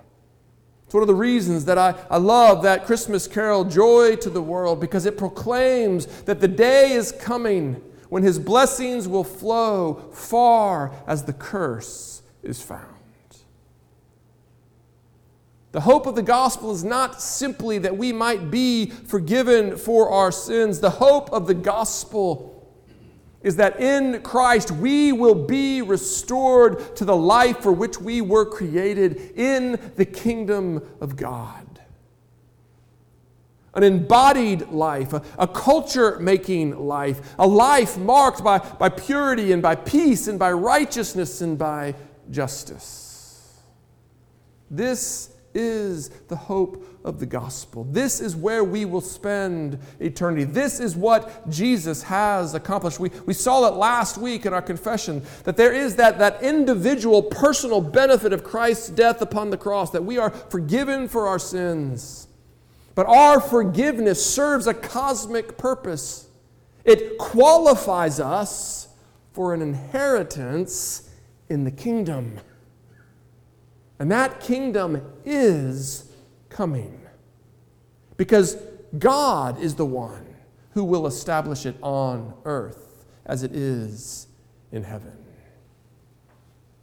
One 0.94 1.02
of 1.02 1.08
the 1.08 1.14
reasons 1.16 1.64
that 1.64 1.76
I, 1.76 1.96
I 2.08 2.18
love 2.18 2.62
that 2.62 2.86
Christmas 2.86 3.26
carol, 3.26 3.64
Joy 3.64 4.14
to 4.14 4.30
the 4.30 4.40
World, 4.40 4.78
because 4.78 5.06
it 5.06 5.18
proclaims 5.18 6.06
that 6.22 6.38
the 6.38 6.46
day 6.46 6.92
is 6.92 7.10
coming 7.10 7.82
when 8.10 8.22
his 8.22 8.38
blessings 8.38 9.08
will 9.08 9.24
flow 9.24 10.08
far 10.12 10.92
as 11.08 11.24
the 11.24 11.32
curse 11.32 12.22
is 12.44 12.62
found. 12.62 12.94
The 15.72 15.80
hope 15.80 16.06
of 16.06 16.14
the 16.14 16.22
gospel 16.22 16.70
is 16.70 16.84
not 16.84 17.20
simply 17.20 17.78
that 17.78 17.96
we 17.96 18.12
might 18.12 18.52
be 18.52 18.86
forgiven 18.86 19.76
for 19.76 20.10
our 20.10 20.30
sins. 20.30 20.78
The 20.78 20.90
hope 20.90 21.28
of 21.32 21.48
the 21.48 21.54
gospel 21.54 22.53
is 23.44 23.56
that 23.56 23.78
in 23.78 24.22
Christ 24.22 24.72
we 24.72 25.12
will 25.12 25.34
be 25.34 25.82
restored 25.82 26.96
to 26.96 27.04
the 27.04 27.14
life 27.14 27.58
for 27.58 27.70
which 27.70 28.00
we 28.00 28.20
were 28.20 28.46
created 28.46 29.32
in 29.36 29.78
the 29.96 30.06
kingdom 30.06 30.82
of 31.00 31.14
God. 31.14 31.68
An 33.74 33.82
embodied 33.82 34.68
life, 34.70 35.12
a, 35.12 35.22
a 35.38 35.46
culture 35.46 36.18
making 36.20 36.78
life, 36.78 37.34
a 37.38 37.46
life 37.46 37.98
marked 37.98 38.42
by, 38.42 38.58
by 38.58 38.88
purity 38.88 39.52
and 39.52 39.60
by 39.60 39.74
peace 39.74 40.26
and 40.26 40.38
by 40.38 40.50
righteousness 40.52 41.40
and 41.40 41.58
by 41.58 41.94
justice. 42.30 43.60
This 44.70 45.33
is 45.54 46.08
the 46.28 46.36
hope 46.36 46.84
of 47.04 47.20
the 47.20 47.26
gospel. 47.26 47.84
This 47.84 48.20
is 48.20 48.34
where 48.34 48.64
we 48.64 48.84
will 48.84 49.00
spend 49.00 49.78
eternity. 50.00 50.44
This 50.44 50.80
is 50.80 50.96
what 50.96 51.48
Jesus 51.48 52.02
has 52.02 52.54
accomplished. 52.54 52.98
We, 52.98 53.10
we 53.26 53.34
saw 53.34 53.68
it 53.68 53.74
last 53.74 54.18
week 54.18 54.46
in 54.46 54.52
our 54.52 54.62
confession 54.62 55.22
that 55.44 55.56
there 55.56 55.72
is 55.72 55.96
that, 55.96 56.18
that 56.18 56.42
individual 56.42 57.22
personal 57.22 57.80
benefit 57.80 58.32
of 58.32 58.42
Christ's 58.42 58.88
death 58.88 59.22
upon 59.22 59.50
the 59.50 59.56
cross, 59.56 59.90
that 59.90 60.04
we 60.04 60.18
are 60.18 60.30
forgiven 60.30 61.08
for 61.08 61.28
our 61.28 61.38
sins. 61.38 62.26
But 62.94 63.06
our 63.06 63.40
forgiveness 63.40 64.24
serves 64.24 64.66
a 64.66 64.74
cosmic 64.74 65.58
purpose. 65.58 66.28
It 66.84 67.18
qualifies 67.18 68.20
us 68.20 68.88
for 69.32 69.52
an 69.52 69.62
inheritance 69.62 71.10
in 71.48 71.64
the 71.64 71.70
kingdom. 71.70 72.38
And 73.98 74.10
that 74.10 74.40
kingdom 74.40 75.02
is 75.24 76.10
coming. 76.48 77.00
Because 78.16 78.56
God 78.98 79.60
is 79.60 79.74
the 79.74 79.86
one 79.86 80.26
who 80.72 80.84
will 80.84 81.06
establish 81.06 81.66
it 81.66 81.76
on 81.82 82.34
earth 82.44 83.06
as 83.26 83.42
it 83.42 83.54
is 83.54 84.26
in 84.72 84.82
heaven. 84.82 85.12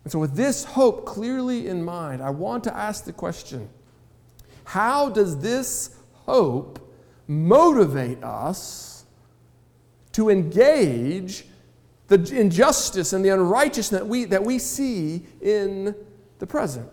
And 0.04 0.12
so, 0.12 0.20
with 0.20 0.36
this 0.36 0.64
hope 0.64 1.06
clearly 1.06 1.68
in 1.68 1.84
mind, 1.84 2.22
I 2.24 2.32
want 2.32 2.64
to 2.64 2.76
ask 2.76 3.06
the 3.06 3.14
question 3.14 3.70
how 4.64 5.10
does 5.10 5.40
this 5.40 5.96
hope 6.14 6.80
motivate 7.28 8.24
us 8.24 9.06
to 10.14 10.30
engage 10.30 11.46
the 12.08 12.38
injustice 12.38 13.14
and 13.14 13.24
the 13.24 13.30
unrighteousness 13.30 14.00
that 14.02 14.08
we, 14.08 14.26
that 14.26 14.44
we 14.44 14.60
see 14.60 15.26
in 15.42 15.96
the 16.42 16.48
present? 16.48 16.90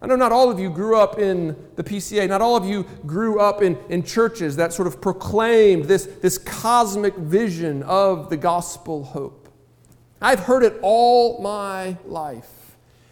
I 0.00 0.06
know 0.06 0.16
not 0.16 0.32
all 0.32 0.50
of 0.50 0.58
you 0.58 0.68
grew 0.68 0.96
up 0.96 1.20
in 1.20 1.54
the 1.76 1.84
PCA. 1.84 2.28
Not 2.28 2.40
all 2.40 2.56
of 2.56 2.64
you 2.64 2.84
grew 3.06 3.38
up 3.38 3.62
in, 3.62 3.78
in 3.88 4.02
churches 4.02 4.56
that 4.56 4.72
sort 4.72 4.88
of 4.88 5.00
proclaimed 5.00 5.84
this, 5.84 6.06
this 6.06 6.38
cosmic 6.38 7.14
vision 7.14 7.84
of 7.84 8.30
the 8.30 8.36
gospel 8.36 9.04
hope. 9.04 9.48
I've 10.20 10.40
heard 10.40 10.64
it 10.64 10.78
all 10.82 11.40
my 11.40 11.98
life. 12.06 12.48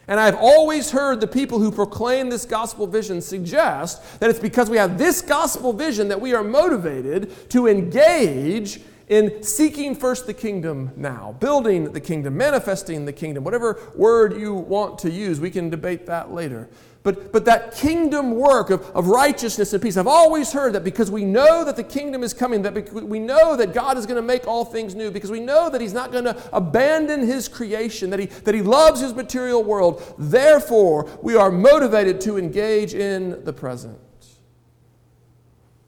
And 0.08 0.18
I've 0.18 0.34
always 0.34 0.90
heard 0.90 1.20
the 1.20 1.28
people 1.28 1.60
who 1.60 1.70
proclaim 1.70 2.30
this 2.30 2.46
gospel 2.46 2.86
vision 2.86 3.20
suggest 3.20 4.18
that 4.18 4.30
it's 4.30 4.40
because 4.40 4.70
we 4.70 4.78
have 4.78 4.98
this 4.98 5.20
gospel 5.20 5.72
vision 5.72 6.08
that 6.08 6.20
we 6.20 6.34
are 6.34 6.42
motivated 6.42 7.50
to 7.50 7.68
engage 7.68 8.80
in 9.10 9.42
seeking 9.42 9.96
first 9.96 10.26
the 10.26 10.32
kingdom 10.32 10.92
now, 10.96 11.36
building 11.40 11.92
the 11.92 12.00
kingdom, 12.00 12.36
manifesting 12.36 13.04
the 13.04 13.12
kingdom, 13.12 13.42
whatever 13.42 13.80
word 13.96 14.40
you 14.40 14.54
want 14.54 15.00
to 15.00 15.10
use. 15.10 15.40
We 15.40 15.50
can 15.50 15.68
debate 15.68 16.06
that 16.06 16.30
later. 16.30 16.68
But, 17.02 17.32
but 17.32 17.44
that 17.46 17.74
kingdom 17.74 18.32
work 18.32 18.70
of, 18.70 18.82
of 18.90 19.08
righteousness 19.08 19.72
and 19.72 19.82
peace, 19.82 19.96
I've 19.96 20.06
always 20.06 20.52
heard 20.52 20.74
that 20.74 20.84
because 20.84 21.10
we 21.10 21.24
know 21.24 21.64
that 21.64 21.74
the 21.74 21.82
kingdom 21.82 22.22
is 22.22 22.32
coming, 22.32 22.62
that 22.62 22.92
we 22.92 23.18
know 23.18 23.56
that 23.56 23.74
God 23.74 23.98
is 23.98 24.06
going 24.06 24.16
to 24.16 24.22
make 24.22 24.46
all 24.46 24.64
things 24.64 24.94
new, 24.94 25.10
because 25.10 25.30
we 25.30 25.40
know 25.40 25.70
that 25.70 25.80
He's 25.80 25.94
not 25.94 26.12
going 26.12 26.24
to 26.24 26.36
abandon 26.52 27.26
His 27.26 27.48
creation, 27.48 28.10
that 28.10 28.20
he, 28.20 28.26
that 28.26 28.54
he 28.54 28.62
loves 28.62 29.00
His 29.00 29.14
material 29.14 29.64
world. 29.64 30.14
Therefore, 30.18 31.08
we 31.22 31.34
are 31.34 31.50
motivated 31.50 32.20
to 32.22 32.38
engage 32.38 32.94
in 32.94 33.44
the 33.44 33.52
present. 33.52 33.98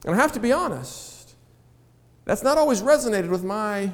And 0.06 0.14
I 0.14 0.18
have 0.18 0.32
to 0.32 0.40
be 0.40 0.50
honest. 0.50 1.11
That's 2.24 2.42
not 2.42 2.58
always 2.58 2.82
resonated 2.82 3.28
with 3.28 3.44
my 3.44 3.92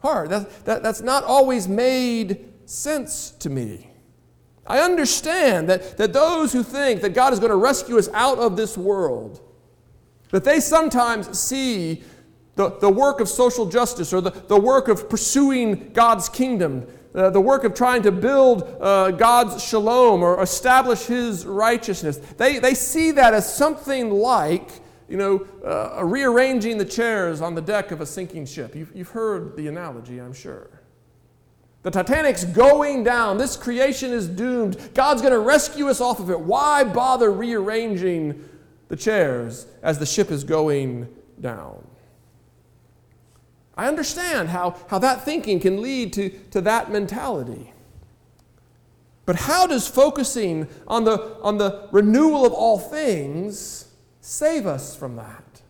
heart. 0.00 0.30
That, 0.30 0.64
that, 0.64 0.82
that's 0.82 1.00
not 1.00 1.24
always 1.24 1.66
made 1.66 2.52
sense 2.66 3.30
to 3.30 3.50
me. 3.50 3.90
I 4.66 4.80
understand 4.80 5.68
that, 5.68 5.96
that 5.98 6.12
those 6.12 6.52
who 6.52 6.62
think 6.62 7.02
that 7.02 7.10
God 7.10 7.32
is 7.32 7.38
going 7.38 7.50
to 7.50 7.56
rescue 7.56 7.98
us 7.98 8.08
out 8.14 8.38
of 8.38 8.56
this 8.56 8.78
world, 8.78 9.40
that 10.30 10.44
they 10.44 10.60
sometimes 10.60 11.38
see 11.38 12.02
the, 12.54 12.70
the 12.78 12.88
work 12.90 13.20
of 13.20 13.28
social 13.28 13.66
justice 13.66 14.12
or 14.12 14.20
the, 14.20 14.30
the 14.30 14.58
work 14.58 14.88
of 14.88 15.10
pursuing 15.10 15.92
God's 15.92 16.28
kingdom, 16.28 16.86
uh, 17.14 17.30
the 17.30 17.40
work 17.40 17.64
of 17.64 17.74
trying 17.74 18.02
to 18.02 18.12
build 18.12 18.62
uh, 18.80 19.10
God's 19.10 19.62
shalom 19.62 20.22
or 20.22 20.42
establish 20.42 21.06
His 21.06 21.44
righteousness. 21.44 22.16
They, 22.16 22.58
they 22.58 22.74
see 22.74 23.10
that 23.12 23.34
as 23.34 23.54
something 23.54 24.10
like, 24.10 24.70
you 25.08 25.16
know, 25.16 25.46
uh, 25.64 26.04
rearranging 26.04 26.78
the 26.78 26.84
chairs 26.84 27.40
on 27.40 27.54
the 27.54 27.60
deck 27.60 27.90
of 27.90 28.00
a 28.00 28.06
sinking 28.06 28.46
ship. 28.46 28.74
You've, 28.74 28.94
you've 28.94 29.10
heard 29.10 29.56
the 29.56 29.68
analogy, 29.68 30.18
I'm 30.18 30.32
sure. 30.32 30.70
The 31.82 31.90
Titanic's 31.90 32.44
going 32.44 33.04
down. 33.04 33.36
This 33.36 33.56
creation 33.56 34.10
is 34.10 34.26
doomed. 34.26 34.94
God's 34.94 35.20
going 35.20 35.34
to 35.34 35.38
rescue 35.38 35.88
us 35.88 36.00
off 36.00 36.18
of 36.18 36.30
it. 36.30 36.40
Why 36.40 36.82
bother 36.82 37.30
rearranging 37.30 38.48
the 38.88 38.96
chairs 38.96 39.66
as 39.82 39.98
the 39.98 40.06
ship 40.06 40.30
is 40.30 40.44
going 40.44 41.14
down? 41.40 41.86
I 43.76 43.86
understand 43.86 44.48
how, 44.48 44.76
how 44.88 44.98
that 45.00 45.24
thinking 45.24 45.60
can 45.60 45.82
lead 45.82 46.14
to, 46.14 46.30
to 46.52 46.62
that 46.62 46.90
mentality. 46.90 47.72
But 49.26 49.36
how 49.36 49.66
does 49.66 49.86
focusing 49.86 50.68
on 50.86 51.04
the, 51.04 51.38
on 51.42 51.58
the 51.58 51.88
renewal 51.92 52.46
of 52.46 52.52
all 52.52 52.78
things 52.78 53.88
save 54.24 54.66
us 54.66 54.96
from 54.96 55.16
that? 55.16 55.62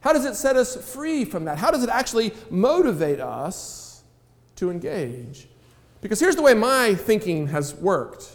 How 0.00 0.12
does 0.12 0.24
it 0.24 0.34
set 0.34 0.56
us 0.56 0.76
free 0.92 1.24
from 1.24 1.44
that? 1.46 1.58
How 1.58 1.70
does 1.70 1.82
it 1.82 1.90
actually 1.90 2.32
motivate 2.50 3.20
us 3.20 3.86
to 4.56 4.70
engage. 4.70 5.48
Because 6.00 6.20
here's 6.20 6.36
the 6.36 6.42
way 6.42 6.54
my 6.54 6.94
thinking 6.94 7.48
has 7.48 7.74
worked 7.74 8.32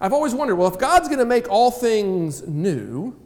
I've 0.00 0.12
always 0.12 0.32
wondered 0.32 0.54
well, 0.54 0.72
if 0.72 0.78
God's 0.78 1.08
going 1.08 1.18
to 1.18 1.24
make 1.24 1.50
all 1.50 1.72
things 1.72 2.46
new, 2.46 3.16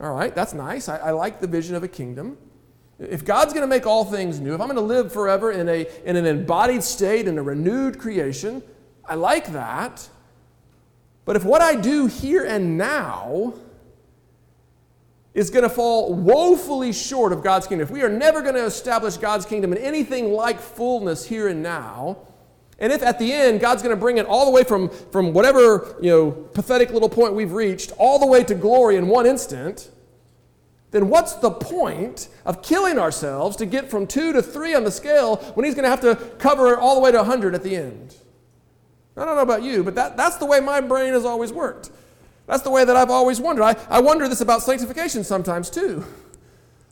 all 0.00 0.14
right, 0.14 0.34
that's 0.34 0.54
nice. 0.54 0.88
I, 0.88 0.96
I 0.96 1.10
like 1.10 1.38
the 1.38 1.46
vision 1.46 1.74
of 1.74 1.82
a 1.82 1.88
kingdom. 1.88 2.38
If 2.98 3.26
God's 3.26 3.52
going 3.52 3.62
to 3.62 3.68
make 3.68 3.86
all 3.86 4.02
things 4.02 4.40
new, 4.40 4.54
if 4.54 4.60
I'm 4.62 4.68
going 4.68 4.76
to 4.76 4.80
live 4.80 5.12
forever 5.12 5.52
in, 5.52 5.68
a, 5.68 5.86
in 6.06 6.16
an 6.16 6.24
embodied 6.24 6.82
state, 6.82 7.28
in 7.28 7.36
a 7.36 7.42
renewed 7.42 7.98
creation, 7.98 8.62
I 9.04 9.16
like 9.16 9.48
that. 9.48 10.08
But 11.26 11.36
if 11.36 11.44
what 11.44 11.60
I 11.60 11.74
do 11.74 12.06
here 12.06 12.44
and 12.44 12.78
now 12.78 13.54
is 15.34 15.50
going 15.50 15.64
to 15.64 15.68
fall 15.68 16.14
woefully 16.14 16.94
short 16.94 17.30
of 17.30 17.42
God's 17.42 17.66
kingdom. 17.66 17.84
If 17.84 17.90
we 17.90 18.00
are 18.00 18.08
never 18.08 18.40
going 18.40 18.54
to 18.54 18.64
establish 18.64 19.18
God's 19.18 19.44
kingdom 19.44 19.70
in 19.70 19.78
anything 19.78 20.32
like 20.32 20.58
fullness 20.58 21.26
here 21.26 21.48
and 21.48 21.62
now, 21.62 22.16
and 22.78 22.90
if 22.90 23.02
at 23.02 23.18
the 23.18 23.30
end 23.30 23.60
God's 23.60 23.82
going 23.82 23.94
to 23.94 24.00
bring 24.00 24.16
it 24.16 24.24
all 24.24 24.46
the 24.46 24.50
way 24.50 24.64
from, 24.64 24.88
from 24.88 25.34
whatever 25.34 25.94
you 26.00 26.10
know 26.10 26.30
pathetic 26.30 26.90
little 26.90 27.10
point 27.10 27.34
we've 27.34 27.52
reached 27.52 27.92
all 27.98 28.18
the 28.18 28.26
way 28.26 28.44
to 28.44 28.54
glory 28.54 28.96
in 28.96 29.08
one 29.08 29.26
instant, 29.26 29.90
then 30.90 31.10
what's 31.10 31.34
the 31.34 31.50
point 31.50 32.28
of 32.46 32.62
killing 32.62 32.98
ourselves 32.98 33.56
to 33.56 33.66
get 33.66 33.90
from 33.90 34.06
two 34.06 34.32
to 34.32 34.40
three 34.40 34.74
on 34.74 34.84
the 34.84 34.90
scale 34.90 35.36
when 35.54 35.66
He's 35.66 35.74
going 35.74 35.84
to 35.84 35.90
have 35.90 36.00
to 36.00 36.16
cover 36.38 36.78
all 36.78 36.94
the 36.94 37.02
way 37.02 37.10
to 37.10 37.18
100 37.18 37.54
at 37.54 37.62
the 37.62 37.76
end? 37.76 38.14
I 39.16 39.24
don't 39.24 39.36
know 39.36 39.42
about 39.42 39.62
you, 39.62 39.82
but 39.82 39.94
that, 39.94 40.16
that's 40.16 40.36
the 40.36 40.46
way 40.46 40.60
my 40.60 40.80
brain 40.80 41.14
has 41.14 41.24
always 41.24 41.52
worked. 41.52 41.90
That's 42.46 42.62
the 42.62 42.70
way 42.70 42.84
that 42.84 42.96
I've 42.96 43.10
always 43.10 43.40
wondered. 43.40 43.64
I, 43.64 43.76
I 43.88 44.00
wonder 44.00 44.28
this 44.28 44.40
about 44.40 44.62
sanctification 44.62 45.24
sometimes 45.24 45.70
too. 45.70 46.04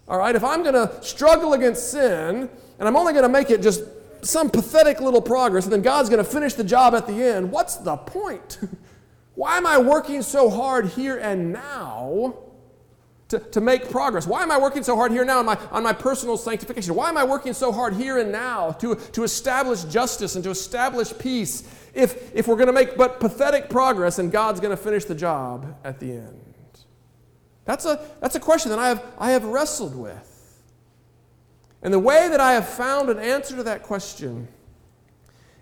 All 0.08 0.18
right, 0.18 0.34
if 0.34 0.44
I'm 0.44 0.62
going 0.62 0.74
to 0.74 1.02
struggle 1.02 1.52
against 1.52 1.90
sin 1.90 2.48
and 2.78 2.88
I'm 2.88 2.96
only 2.96 3.12
going 3.12 3.22
to 3.22 3.28
make 3.28 3.50
it 3.50 3.62
just 3.62 3.84
some 4.22 4.50
pathetic 4.50 5.00
little 5.00 5.22
progress 5.22 5.64
and 5.64 5.72
then 5.72 5.82
God's 5.82 6.08
going 6.08 6.22
to 6.22 6.30
finish 6.30 6.54
the 6.54 6.64
job 6.64 6.94
at 6.94 7.06
the 7.06 7.22
end, 7.22 7.50
what's 7.50 7.76
the 7.76 7.96
point? 7.96 8.58
Why 9.34 9.56
am 9.56 9.66
I 9.66 9.78
working 9.78 10.22
so 10.22 10.48
hard 10.48 10.86
here 10.86 11.18
and 11.18 11.52
now 11.52 12.36
to, 13.28 13.38
to 13.38 13.60
make 13.60 13.90
progress? 13.90 14.26
Why 14.26 14.42
am 14.42 14.50
I 14.50 14.58
working 14.58 14.82
so 14.82 14.94
hard 14.94 15.10
here 15.10 15.24
now 15.24 15.40
on 15.40 15.46
my, 15.46 15.58
on 15.72 15.82
my 15.82 15.92
personal 15.92 16.36
sanctification? 16.36 16.94
Why 16.94 17.08
am 17.08 17.16
I 17.16 17.24
working 17.24 17.52
so 17.52 17.72
hard 17.72 17.94
here 17.94 18.18
and 18.18 18.30
now 18.30 18.72
to, 18.72 18.94
to 18.94 19.24
establish 19.24 19.82
justice 19.84 20.36
and 20.36 20.44
to 20.44 20.50
establish 20.50 21.16
peace 21.18 21.64
if, 21.94 22.34
if 22.34 22.48
we're 22.48 22.56
going 22.56 22.66
to 22.66 22.72
make 22.72 22.96
but 22.96 23.20
pathetic 23.20 23.68
progress 23.68 24.18
and 24.18 24.32
God's 24.32 24.60
going 24.60 24.76
to 24.76 24.82
finish 24.82 25.04
the 25.04 25.14
job 25.14 25.76
at 25.84 26.00
the 26.00 26.12
end? 26.12 26.40
That's 27.64 27.84
a, 27.86 28.06
that's 28.20 28.34
a 28.34 28.40
question 28.40 28.70
that 28.70 28.78
I 28.78 28.88
have, 28.88 29.04
I 29.18 29.30
have 29.30 29.44
wrestled 29.44 29.96
with. 29.96 30.30
And 31.82 31.92
the 31.92 31.98
way 31.98 32.28
that 32.28 32.40
I 32.40 32.52
have 32.52 32.68
found 32.68 33.10
an 33.10 33.18
answer 33.18 33.56
to 33.56 33.62
that 33.64 33.82
question 33.82 34.48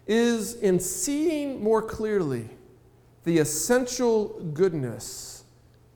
is 0.07 0.55
in 0.55 0.81
seeing 0.81 1.63
more 1.63 1.83
clearly 1.83 2.49
the 3.25 3.39
essential 3.39 4.41
goodness 4.53 5.45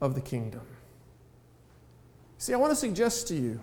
of 0.01 0.15
the 0.15 0.21
kingdom. 0.21 0.63
See, 2.39 2.53
I 2.53 2.57
want 2.57 2.71
to 2.71 2.77
suggest 2.77 3.29
to 3.29 3.35
you 3.35 3.61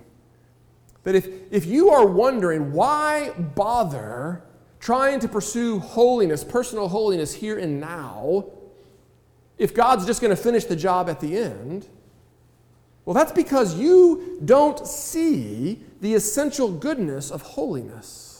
that 1.03 1.15
if, 1.15 1.27
if 1.51 1.65
you 1.65 1.89
are 1.89 2.05
wondering 2.05 2.73
why 2.73 3.31
bother 3.31 4.43
trying 4.83 5.17
to 5.17 5.29
pursue 5.29 5.79
holiness, 5.79 6.43
personal 6.43 6.89
holiness 6.89 7.33
here 7.33 7.57
and 7.57 7.79
now, 7.79 8.43
if 9.57 9.73
God's 9.73 10.05
just 10.05 10.19
going 10.19 10.35
to 10.35 10.41
finish 10.41 10.65
the 10.65 10.75
job 10.75 11.09
at 11.09 11.21
the 11.21 11.37
end, 11.37 11.87
well, 13.05 13.13
that's 13.13 13.31
because 13.31 13.79
you 13.79 14.41
don't 14.43 14.85
see 14.85 15.81
the 16.01 16.13
essential 16.15 16.69
goodness 16.69 17.31
of 17.31 17.41
holiness. 17.41 18.32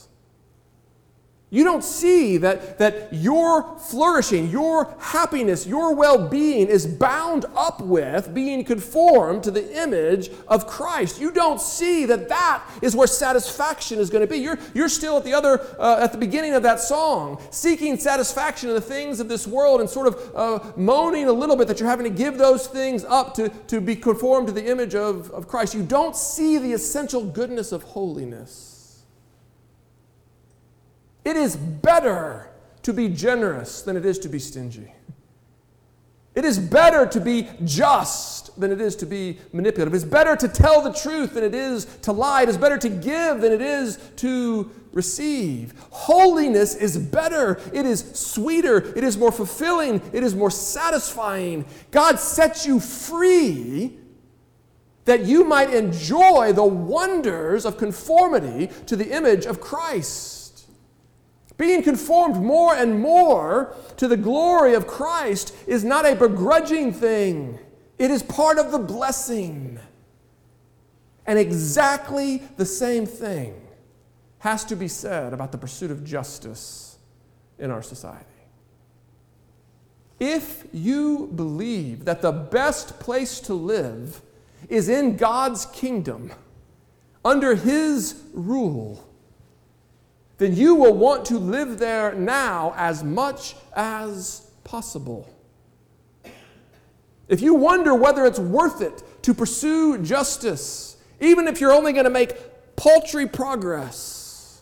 You 1.53 1.63
don't 1.63 1.83
see 1.83 2.37
that, 2.37 2.79
that 2.79 3.09
your 3.13 3.77
flourishing, 3.77 4.49
your 4.49 4.95
happiness, 4.97 5.67
your 5.67 5.93
well 5.93 6.27
being 6.27 6.67
is 6.67 6.87
bound 6.87 7.45
up 7.55 7.79
with 7.79 8.33
being 8.33 8.63
conformed 8.63 9.43
to 9.43 9.51
the 9.51 9.83
image 9.83 10.31
of 10.47 10.65
Christ. 10.65 11.21
You 11.21 11.29
don't 11.29 11.61
see 11.61 12.07
that 12.07 12.27
that 12.29 12.63
is 12.81 12.95
where 12.95 13.05
satisfaction 13.05 13.99
is 13.99 14.09
going 14.09 14.25
to 14.25 14.27
be. 14.27 14.39
You're, 14.39 14.57
you're 14.73 14.89
still 14.89 15.15
at 15.17 15.25
the 15.25 15.35
other, 15.35 15.61
uh, 15.77 15.99
at 16.01 16.11
the 16.11 16.17
beginning 16.17 16.55
of 16.55 16.63
that 16.63 16.79
song, 16.79 17.39
seeking 17.51 17.97
satisfaction 17.97 18.69
in 18.69 18.75
the 18.75 18.81
things 18.81 19.19
of 19.19 19.29
this 19.29 19.45
world 19.45 19.79
and 19.79 19.87
sort 19.87 20.07
of 20.07 20.31
uh, 20.33 20.71
moaning 20.75 21.27
a 21.27 21.31
little 21.31 21.55
bit 21.55 21.67
that 21.67 21.79
you're 21.79 21.87
having 21.87 22.11
to 22.11 22.17
give 22.17 22.39
those 22.39 22.65
things 22.65 23.05
up 23.05 23.35
to, 23.35 23.49
to 23.67 23.79
be 23.79 23.95
conformed 23.95 24.47
to 24.47 24.53
the 24.53 24.65
image 24.65 24.95
of, 24.95 25.29
of 25.29 25.47
Christ. 25.47 25.75
You 25.75 25.83
don't 25.83 26.15
see 26.15 26.57
the 26.57 26.73
essential 26.73 27.23
goodness 27.23 27.71
of 27.71 27.83
holiness. 27.83 28.73
It 31.25 31.35
is 31.35 31.55
better 31.55 32.49
to 32.83 32.93
be 32.93 33.09
generous 33.09 33.81
than 33.81 33.95
it 33.95 34.05
is 34.05 34.19
to 34.19 34.29
be 34.29 34.39
stingy. 34.39 34.93
It 36.35 36.45
is 36.45 36.57
better 36.57 37.05
to 37.05 37.21
be 37.21 37.47
just 37.63 38.59
than 38.59 38.71
it 38.71 38.81
is 38.81 38.95
to 38.97 39.05
be 39.05 39.37
manipulative. 39.51 39.93
It's 39.93 40.03
better 40.03 40.35
to 40.35 40.47
tell 40.47 40.81
the 40.81 40.91
truth 40.91 41.35
than 41.35 41.43
it 41.43 41.53
is 41.53 41.85
to 42.01 42.11
lie. 42.11 42.41
It 42.43 42.49
is 42.49 42.57
better 42.57 42.77
to 42.79 42.89
give 42.89 43.41
than 43.41 43.51
it 43.51 43.61
is 43.61 43.97
to 44.17 44.71
receive. 44.93 45.73
Holiness 45.91 46.75
is 46.75 46.97
better. 46.97 47.61
It 47.71 47.85
is 47.85 48.19
sweeter. 48.19 48.77
It 48.97 49.03
is 49.03 49.15
more 49.15 49.31
fulfilling. 49.31 50.01
It 50.11 50.23
is 50.23 50.33
more 50.33 50.51
satisfying. 50.51 51.65
God 51.91 52.19
sets 52.19 52.65
you 52.65 52.79
free 52.79 53.97
that 55.05 55.25
you 55.25 55.43
might 55.43 55.71
enjoy 55.71 56.51
the 56.53 56.63
wonders 56.63 57.65
of 57.65 57.77
conformity 57.77 58.69
to 58.87 58.95
the 58.95 59.15
image 59.15 59.45
of 59.45 59.61
Christ. 59.61 60.42
Being 61.63 61.81
conformed 61.81 62.43
more 62.43 62.75
and 62.75 62.99
more 62.99 63.73
to 63.95 64.09
the 64.09 64.17
glory 64.17 64.73
of 64.73 64.85
Christ 64.85 65.55
is 65.65 65.85
not 65.85 66.05
a 66.05 66.13
begrudging 66.13 66.91
thing, 66.91 67.57
it 67.97 68.11
is 68.11 68.21
part 68.21 68.57
of 68.57 68.73
the 68.73 68.79
blessing. 68.79 69.79
And 71.25 71.39
exactly 71.39 72.43
the 72.57 72.65
same 72.65 73.05
thing 73.05 73.65
has 74.39 74.65
to 74.65 74.75
be 74.75 74.89
said 74.89 75.31
about 75.31 75.53
the 75.53 75.57
pursuit 75.57 75.89
of 75.89 76.03
justice 76.03 76.97
in 77.57 77.71
our 77.71 77.81
society. 77.81 78.25
If 80.19 80.65
you 80.73 81.31
believe 81.33 82.03
that 82.03 82.21
the 82.21 82.33
best 82.33 82.99
place 82.99 83.39
to 83.39 83.53
live 83.53 84.21
is 84.67 84.89
in 84.89 85.15
God's 85.15 85.65
kingdom, 85.67 86.33
under 87.23 87.55
His 87.55 88.21
rule, 88.33 89.07
then 90.43 90.57
you 90.57 90.75
will 90.75 90.93
want 90.93 91.23
to 91.23 91.37
live 91.39 91.79
there 91.79 92.13
now 92.13 92.73
as 92.75 93.01
much 93.01 93.55
as 93.77 94.51
possible. 94.65 95.33
If 97.29 97.39
you 97.39 97.53
wonder 97.53 97.95
whether 97.95 98.25
it's 98.25 98.39
worth 98.39 98.81
it 98.81 99.23
to 99.23 99.33
pursue 99.33 99.99
justice, 99.99 100.97
even 101.21 101.47
if 101.47 101.61
you're 101.61 101.71
only 101.71 101.93
going 101.93 102.03
to 102.03 102.09
make 102.09 102.75
paltry 102.75 103.25
progress, 103.25 104.61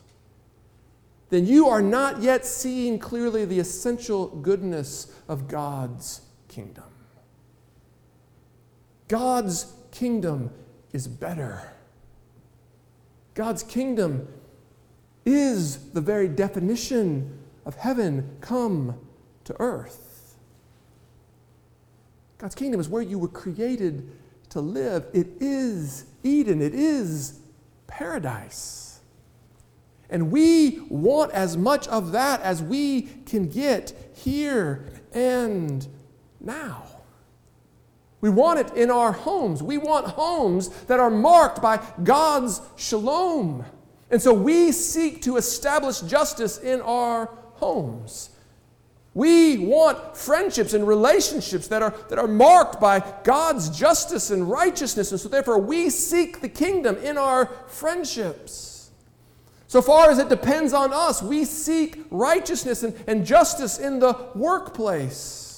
then 1.32 1.48
you 1.48 1.68
are 1.70 1.82
not 1.82 2.22
yet 2.22 2.46
seeing 2.46 3.00
clearly 3.00 3.44
the 3.44 3.58
essential 3.58 4.28
goodness 4.28 5.12
of 5.28 5.48
God's 5.48 6.22
kingdom. 6.48 6.84
God's 9.08 9.66
kingdom 9.90 10.52
is 10.94 11.08
better. 11.08 11.74
God's 13.34 13.64
kingdom 13.64 14.28
is 15.26 15.92
the 15.92 16.02
very 16.02 16.28
definition 16.28 17.40
of 17.66 17.76
heaven 17.76 18.38
come 18.42 19.00
to 19.44 19.56
earth. 19.60 20.38
God's 22.38 22.56
kingdom 22.56 22.80
is 22.80 22.90
where 22.90 23.04
you 23.04 23.20
were 23.20 23.28
created 23.28 24.10
to 24.50 24.62
live. 24.62 25.06
It 25.14 25.28
is 25.40 26.06
Eden, 26.24 26.62
it 26.62 26.74
is 26.74 27.40
paradise. 27.88 29.00
And 30.10 30.32
we 30.32 30.80
want 30.90 31.32
as 31.32 31.56
much 31.56 31.88
of 31.88 32.12
that 32.12 32.42
as 32.42 32.62
we 32.62 33.04
can 33.26 33.48
get 33.48 33.94
here 34.14 34.86
and 35.14 35.88
now. 36.40 36.84
We 38.20 38.30
want 38.30 38.60
it 38.60 38.76
in 38.76 38.92
our 38.92 39.14
homes. 39.14 39.64
We 39.64 39.78
want 39.78 40.06
homes 40.06 40.70
that 40.86 41.00
are 41.00 41.10
marked 41.10 41.62
by 41.62 41.80
God's 42.04 42.62
shalom. 42.76 43.66
And 44.12 44.22
so 44.22 44.34
we 44.34 44.72
seek 44.72 45.22
to 45.24 45.38
establish 45.38 46.02
justice 46.02 46.58
in 46.58 46.82
our 46.82 47.28
homes. 47.54 48.30
We 49.14 49.58
want 49.58 50.16
friendships 50.16 50.74
and 50.74 50.88
relationships 50.88 51.68
that 51.68 51.82
are, 51.82 51.94
that 52.10 52.18
are 52.18 52.28
marked 52.28 52.80
by 52.80 53.04
God's 53.24 53.70
justice 53.70 54.32
and 54.32 54.50
righteousness. 54.50 55.12
And 55.12 55.20
so, 55.20 55.28
therefore, 55.28 55.58
we 55.58 55.90
seek 55.90 56.40
the 56.40 56.48
kingdom 56.48 56.98
in 56.98 57.18
our 57.18 57.48
friendships. 57.68 58.92
So 59.68 59.82
far 59.82 60.10
as 60.10 60.18
it 60.18 60.30
depends 60.30 60.74
on 60.74 60.94
us, 60.94 61.22
we 61.22 61.44
seek 61.46 62.06
righteousness 62.10 62.84
and, 62.84 62.94
and 63.08 63.26
justice 63.26 63.80
in 63.80 64.00
the 64.00 64.28
workplace. 64.36 65.51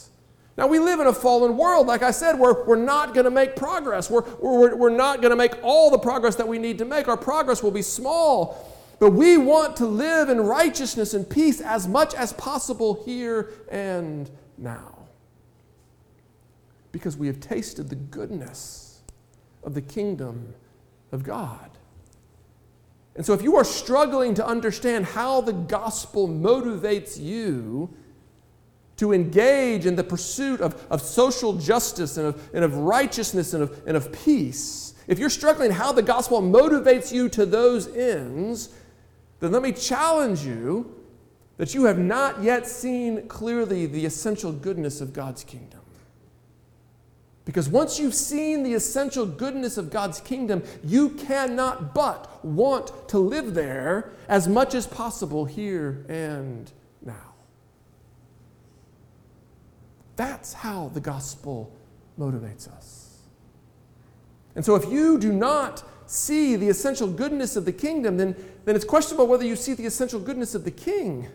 Now, 0.55 0.67
we 0.67 0.77
live 0.77 0.99
in 0.99 1.07
a 1.07 1.13
fallen 1.13 1.57
world. 1.57 1.87
Like 1.87 2.03
I 2.03 2.11
said, 2.11 2.37
we're, 2.37 2.63
we're 2.65 2.75
not 2.75 3.15
going 3.15 3.25
to 3.25 3.31
make 3.31 3.55
progress. 3.55 4.09
We're, 4.09 4.23
we're, 4.39 4.75
we're 4.75 4.89
not 4.95 5.21
going 5.21 5.31
to 5.31 5.35
make 5.35 5.55
all 5.63 5.89
the 5.89 5.97
progress 5.97 6.35
that 6.35 6.47
we 6.47 6.59
need 6.59 6.77
to 6.77 6.85
make. 6.85 7.07
Our 7.07 7.17
progress 7.17 7.63
will 7.63 7.71
be 7.71 7.81
small. 7.81 8.69
But 8.99 9.11
we 9.11 9.37
want 9.37 9.75
to 9.77 9.87
live 9.87 10.29
in 10.29 10.39
righteousness 10.39 11.15
and 11.15 11.27
peace 11.27 11.59
as 11.59 11.87
much 11.87 12.13
as 12.13 12.33
possible 12.33 13.01
here 13.03 13.49
and 13.71 14.29
now. 14.57 14.99
Because 16.91 17.17
we 17.17 17.25
have 17.25 17.39
tasted 17.39 17.89
the 17.89 17.95
goodness 17.95 19.01
of 19.63 19.73
the 19.73 19.81
kingdom 19.81 20.53
of 21.11 21.23
God. 21.23 21.71
And 23.15 23.25
so, 23.25 23.33
if 23.33 23.41
you 23.41 23.55
are 23.57 23.63
struggling 23.63 24.35
to 24.35 24.45
understand 24.45 25.05
how 25.05 25.41
the 25.41 25.53
gospel 25.53 26.27
motivates 26.27 27.19
you, 27.19 27.93
to 29.03 29.11
engage 29.11 29.85
in 29.85 29.97
the 29.97 30.03
pursuit 30.03 30.61
of, 30.61 30.81
of 30.89 31.01
social 31.01 31.57
justice 31.57 32.15
and 32.15 32.27
of, 32.27 32.49
and 32.53 32.63
of 32.63 32.73
righteousness 32.77 33.53
and 33.53 33.63
of, 33.63 33.81
and 33.85 33.97
of 33.97 34.13
peace, 34.13 34.93
if 35.07 35.19
you're 35.19 35.29
struggling 35.29 35.71
how 35.71 35.91
the 35.91 36.01
gospel 36.01 36.41
motivates 36.41 37.11
you 37.11 37.27
to 37.27 37.45
those 37.45 37.93
ends, 37.97 38.69
then 39.41 39.51
let 39.51 39.61
me 39.61 39.73
challenge 39.73 40.45
you 40.45 41.03
that 41.57 41.73
you 41.73 41.83
have 41.83 41.99
not 41.99 42.41
yet 42.41 42.65
seen 42.65 43.27
clearly 43.27 43.87
the 43.87 44.05
essential 44.05 44.53
goodness 44.53 45.01
of 45.01 45.11
God's 45.11 45.43
kingdom. 45.43 45.81
Because 47.43 47.67
once 47.67 47.99
you've 47.99 48.15
seen 48.15 48.63
the 48.63 48.73
essential 48.73 49.25
goodness 49.25 49.77
of 49.77 49.89
God's 49.89 50.21
kingdom, 50.21 50.63
you 50.81 51.09
cannot 51.09 51.93
but 51.93 52.45
want 52.45 53.09
to 53.09 53.19
live 53.19 53.53
there 53.53 54.13
as 54.29 54.47
much 54.47 54.73
as 54.73 54.87
possible 54.87 55.43
here 55.43 56.05
and 56.07 56.71
now. 57.01 57.33
That's 60.15 60.53
how 60.53 60.89
the 60.93 60.99
gospel 60.99 61.73
motivates 62.19 62.67
us. 62.67 63.19
And 64.55 64.63
so, 64.63 64.75
if 64.75 64.91
you 64.91 65.17
do 65.17 65.33
not 65.33 65.83
see 66.05 66.55
the 66.55 66.69
essential 66.69 67.07
goodness 67.07 67.55
of 67.55 67.65
the 67.65 67.71
kingdom, 67.71 68.17
then, 68.17 68.35
then 68.65 68.75
it's 68.75 68.85
questionable 68.85 69.27
whether 69.27 69.45
you 69.45 69.55
see 69.55 69.73
the 69.73 69.85
essential 69.85 70.19
goodness 70.19 70.53
of 70.53 70.63
the 70.63 70.71
king 70.71 71.27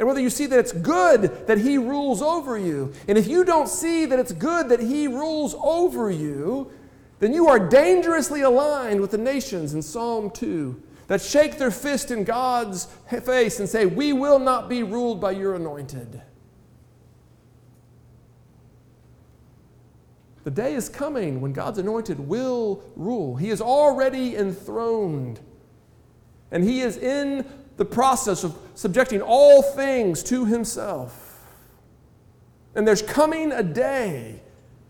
and 0.00 0.08
whether 0.08 0.20
you 0.20 0.30
see 0.30 0.46
that 0.46 0.58
it's 0.58 0.72
good 0.72 1.46
that 1.46 1.58
he 1.58 1.76
rules 1.76 2.22
over 2.22 2.58
you. 2.58 2.90
And 3.06 3.18
if 3.18 3.28
you 3.28 3.44
don't 3.44 3.68
see 3.68 4.06
that 4.06 4.18
it's 4.18 4.32
good 4.32 4.70
that 4.70 4.80
he 4.80 5.06
rules 5.06 5.54
over 5.54 6.10
you, 6.10 6.72
then 7.18 7.34
you 7.34 7.48
are 7.48 7.58
dangerously 7.58 8.40
aligned 8.40 9.02
with 9.02 9.10
the 9.10 9.18
nations 9.18 9.74
in 9.74 9.82
Psalm 9.82 10.30
2 10.30 10.82
that 11.08 11.20
shake 11.20 11.58
their 11.58 11.70
fist 11.70 12.10
in 12.10 12.24
God's 12.24 12.86
face 13.24 13.60
and 13.60 13.68
say, 13.68 13.84
We 13.84 14.14
will 14.14 14.38
not 14.38 14.70
be 14.70 14.82
ruled 14.82 15.20
by 15.20 15.32
your 15.32 15.54
anointed. 15.54 16.22
The 20.44 20.50
day 20.50 20.74
is 20.74 20.88
coming 20.88 21.40
when 21.40 21.52
God's 21.52 21.78
anointed 21.78 22.18
will 22.18 22.82
rule. 22.96 23.36
He 23.36 23.50
is 23.50 23.60
already 23.60 24.36
enthroned. 24.36 25.40
And 26.50 26.64
he 26.64 26.80
is 26.80 26.96
in 26.96 27.44
the 27.76 27.84
process 27.84 28.42
of 28.42 28.56
subjecting 28.74 29.20
all 29.22 29.62
things 29.62 30.22
to 30.24 30.44
himself. 30.44 31.46
And 32.74 32.86
there's 32.86 33.02
coming 33.02 33.52
a 33.52 33.62
day 33.62 34.40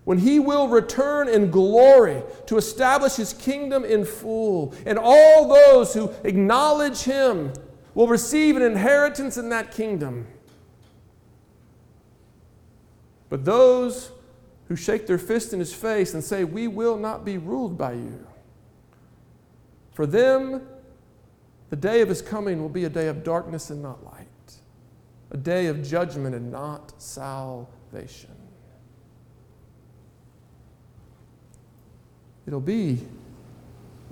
when 0.05 0.19
he 0.19 0.39
will 0.39 0.69
return 0.69 1.29
in 1.29 1.51
glory 1.51 2.23
to 2.47 2.57
establish 2.57 3.17
his 3.17 3.33
kingdom 3.33 3.85
in 3.85 4.05
full. 4.05 4.75
And 4.87 4.99
all 4.99 5.49
those 5.49 5.95
who 5.95 6.11
acknowledge 6.25 7.03
him 7.03 7.53
will 7.95 8.09
receive 8.09 8.57
an 8.57 8.63
inheritance 8.63 9.37
in 9.37 9.49
that 9.51 9.73
kingdom. 9.73 10.27
But 13.29 13.45
those 13.45 14.11
who 14.71 14.77
shake 14.77 15.09
their 15.09 15.19
fist 15.19 15.53
in 15.53 15.59
his 15.59 15.75
face 15.75 16.15
and 16.15 16.23
say, 16.23 16.45
We 16.45 16.69
will 16.69 16.97
not 16.97 17.25
be 17.25 17.39
ruled 17.39 17.77
by 17.77 17.95
you. 17.95 18.25
For 19.95 20.07
them, 20.07 20.63
the 21.71 21.77
day 21.77 22.03
of 22.03 22.09
his 22.09 22.23
coming 22.23 22.63
will 22.63 22.69
be 22.69 22.85
a 22.85 22.89
day 22.89 23.09
of 23.09 23.25
darkness 23.25 23.71
and 23.71 23.83
not 23.83 24.05
light, 24.05 24.29
a 25.33 25.37
day 25.37 25.67
of 25.67 25.83
judgment 25.83 26.37
and 26.37 26.53
not 26.53 26.93
salvation. 27.03 28.31
It'll 32.47 32.61
be 32.61 33.01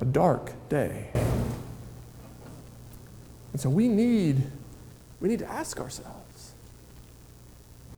a 0.01 0.05
dark 0.05 0.55
day. 0.69 1.11
And 3.53 3.61
so 3.61 3.71
we 3.71 3.87
need, 3.87 4.43
we 5.21 5.29
need 5.29 5.39
to 5.39 5.49
ask 5.49 5.79
ourselves 5.79 6.55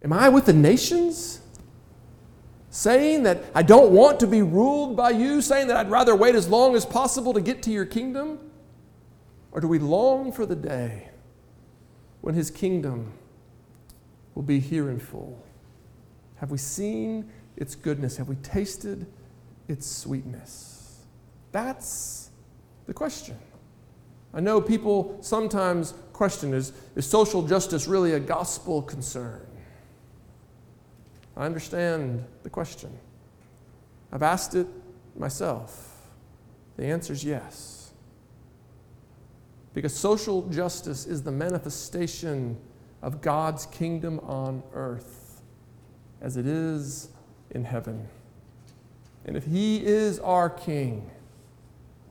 Am 0.04 0.12
I 0.12 0.28
with 0.28 0.44
the 0.44 0.52
nations? 0.52 1.39
Saying 2.70 3.24
that 3.24 3.44
I 3.54 3.62
don't 3.62 3.92
want 3.92 4.20
to 4.20 4.26
be 4.26 4.42
ruled 4.42 4.96
by 4.96 5.10
you, 5.10 5.42
saying 5.42 5.66
that 5.68 5.76
I'd 5.76 5.90
rather 5.90 6.14
wait 6.14 6.34
as 6.36 6.48
long 6.48 6.76
as 6.76 6.86
possible 6.86 7.32
to 7.34 7.40
get 7.40 7.62
to 7.64 7.70
your 7.70 7.84
kingdom? 7.84 8.38
Or 9.52 9.60
do 9.60 9.66
we 9.66 9.80
long 9.80 10.30
for 10.30 10.46
the 10.46 10.54
day 10.54 11.08
when 12.20 12.34
his 12.34 12.50
kingdom 12.50 13.12
will 14.34 14.44
be 14.44 14.60
here 14.60 14.88
in 14.88 15.00
full? 15.00 15.44
Have 16.36 16.52
we 16.52 16.58
seen 16.58 17.28
its 17.56 17.74
goodness? 17.74 18.16
Have 18.16 18.28
we 18.28 18.36
tasted 18.36 19.06
its 19.66 19.86
sweetness? 19.86 21.04
That's 21.50 22.30
the 22.86 22.94
question. 22.94 23.36
I 24.32 24.38
know 24.38 24.60
people 24.60 25.18
sometimes 25.20 25.92
question 26.12 26.54
is, 26.54 26.72
is 26.94 27.04
social 27.04 27.42
justice 27.42 27.88
really 27.88 28.12
a 28.12 28.20
gospel 28.20 28.80
concern? 28.80 29.44
I 31.40 31.46
understand 31.46 32.22
the 32.42 32.50
question. 32.50 32.90
I've 34.12 34.22
asked 34.22 34.54
it 34.54 34.66
myself. 35.16 35.96
The 36.76 36.84
answer 36.84 37.14
is 37.14 37.24
yes. 37.24 37.92
Because 39.72 39.96
social 39.96 40.46
justice 40.50 41.06
is 41.06 41.22
the 41.22 41.32
manifestation 41.32 42.58
of 43.00 43.22
God's 43.22 43.64
kingdom 43.64 44.20
on 44.20 44.62
earth 44.74 45.40
as 46.20 46.36
it 46.36 46.46
is 46.46 47.08
in 47.52 47.64
heaven. 47.64 48.06
And 49.24 49.34
if 49.34 49.46
He 49.46 49.82
is 49.82 50.18
our 50.18 50.50
King, 50.50 51.10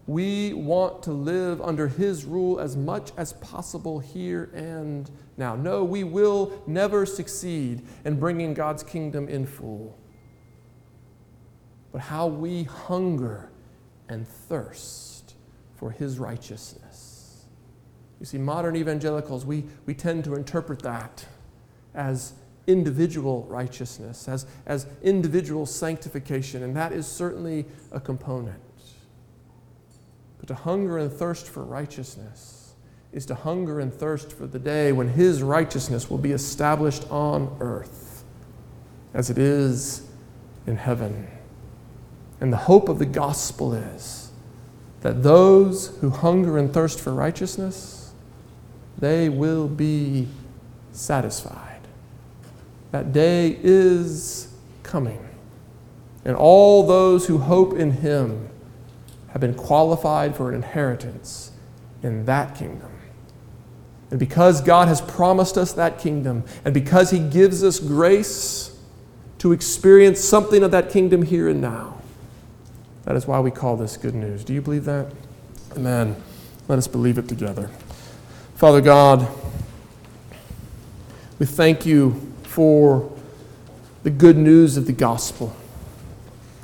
we 0.07 0.53
want 0.53 1.03
to 1.03 1.11
live 1.11 1.61
under 1.61 1.87
His 1.87 2.25
rule 2.25 2.59
as 2.59 2.75
much 2.75 3.11
as 3.15 3.33
possible 3.33 3.99
here 3.99 4.49
and 4.55 5.11
now. 5.39 5.55
No, 5.55 5.83
we 5.83 6.03
will 6.03 6.61
never 6.67 7.05
succeed 7.05 7.81
in 8.05 8.19
bringing 8.19 8.53
God's 8.53 8.83
kingdom 8.83 9.27
in 9.27 9.45
full. 9.45 9.97
But 11.91 12.01
how 12.01 12.27
we 12.27 12.63
hunger 12.63 13.49
and 14.09 14.27
thirst 14.27 15.35
for 15.75 15.91
His 15.91 16.19
righteousness. 16.19 17.45
You 18.19 18.25
see, 18.25 18.37
modern 18.37 18.75
evangelicals, 18.75 19.45
we, 19.45 19.63
we 19.85 19.93
tend 19.93 20.25
to 20.25 20.35
interpret 20.35 20.81
that 20.83 21.25
as 21.95 22.33
individual 22.67 23.45
righteousness, 23.49 24.27
as, 24.27 24.45
as 24.65 24.85
individual 25.01 25.65
sanctification, 25.65 26.61
and 26.61 26.75
that 26.75 26.91
is 26.91 27.07
certainly 27.07 27.65
a 27.91 27.99
component. 27.99 28.59
But 30.37 30.47
to 30.49 30.53
hunger 30.53 30.97
and 30.97 31.11
thirst 31.11 31.47
for 31.47 31.63
righteousness 31.63 32.58
is 33.11 33.25
to 33.25 33.35
hunger 33.35 33.79
and 33.79 33.93
thirst 33.93 34.31
for 34.31 34.45
the 34.45 34.59
day 34.59 34.91
when 34.91 35.09
His 35.09 35.41
righteousness 35.41 36.09
will 36.09 36.17
be 36.17 36.31
established 36.31 37.09
on 37.09 37.55
earth 37.59 38.23
as 39.13 39.29
it 39.29 39.37
is 39.37 40.07
in 40.67 40.77
heaven. 40.77 41.27
And 42.39 42.53
the 42.53 42.57
hope 42.57 42.87
of 42.87 42.99
the 42.99 43.05
gospel 43.05 43.73
is 43.73 44.31
that 45.01 45.23
those 45.23 45.97
who 45.99 46.09
hunger 46.09 46.57
and 46.57 46.73
thirst 46.73 46.99
for 46.99 47.13
righteousness 47.13 47.99
they 48.99 49.29
will 49.29 49.67
be 49.67 50.27
satisfied. 50.91 51.79
That 52.91 53.13
day 53.13 53.57
is 53.63 54.53
coming. 54.83 55.25
And 56.25 56.35
all 56.35 56.85
those 56.85 57.27
who 57.27 57.37
hope 57.37 57.73
in 57.73 57.91
him 57.91 58.49
have 59.29 59.39
been 59.39 59.53
qualified 59.53 60.35
for 60.35 60.49
an 60.49 60.55
inheritance 60.55 61.51
in 62.03 62.25
that 62.25 62.55
kingdom. 62.55 62.91
And 64.11 64.19
because 64.19 64.61
God 64.61 64.87
has 64.87 65.01
promised 65.01 65.57
us 65.57 65.73
that 65.73 65.99
kingdom, 65.99 66.43
and 66.65 66.73
because 66.73 67.11
He 67.11 67.19
gives 67.19 67.63
us 67.63 67.79
grace 67.79 68.75
to 69.39 69.51
experience 69.51 70.19
something 70.19 70.63
of 70.63 70.71
that 70.71 70.89
kingdom 70.89 71.21
here 71.21 71.47
and 71.47 71.61
now, 71.61 72.01
that 73.05 73.15
is 73.15 73.27
why 73.27 73.39
we 73.39 73.51
call 73.51 73.77
this 73.77 73.97
good 73.97 74.15
news. 74.15 74.43
Do 74.43 74.53
you 74.53 74.61
believe 74.61 74.85
that? 74.85 75.11
Amen. 75.75 76.15
Let 76.67 76.77
us 76.77 76.87
believe 76.87 77.17
it 77.17 77.27
together. 77.27 77.69
Father 78.55 78.81
God, 78.81 79.27
we 81.37 81.45
thank 81.45 81.85
you 81.85 82.33
for 82.43 83.11
the 84.03 84.09
good 84.09 84.37
news 84.37 84.75
of 84.75 84.85
the 84.85 84.93
gospel. 84.93 85.55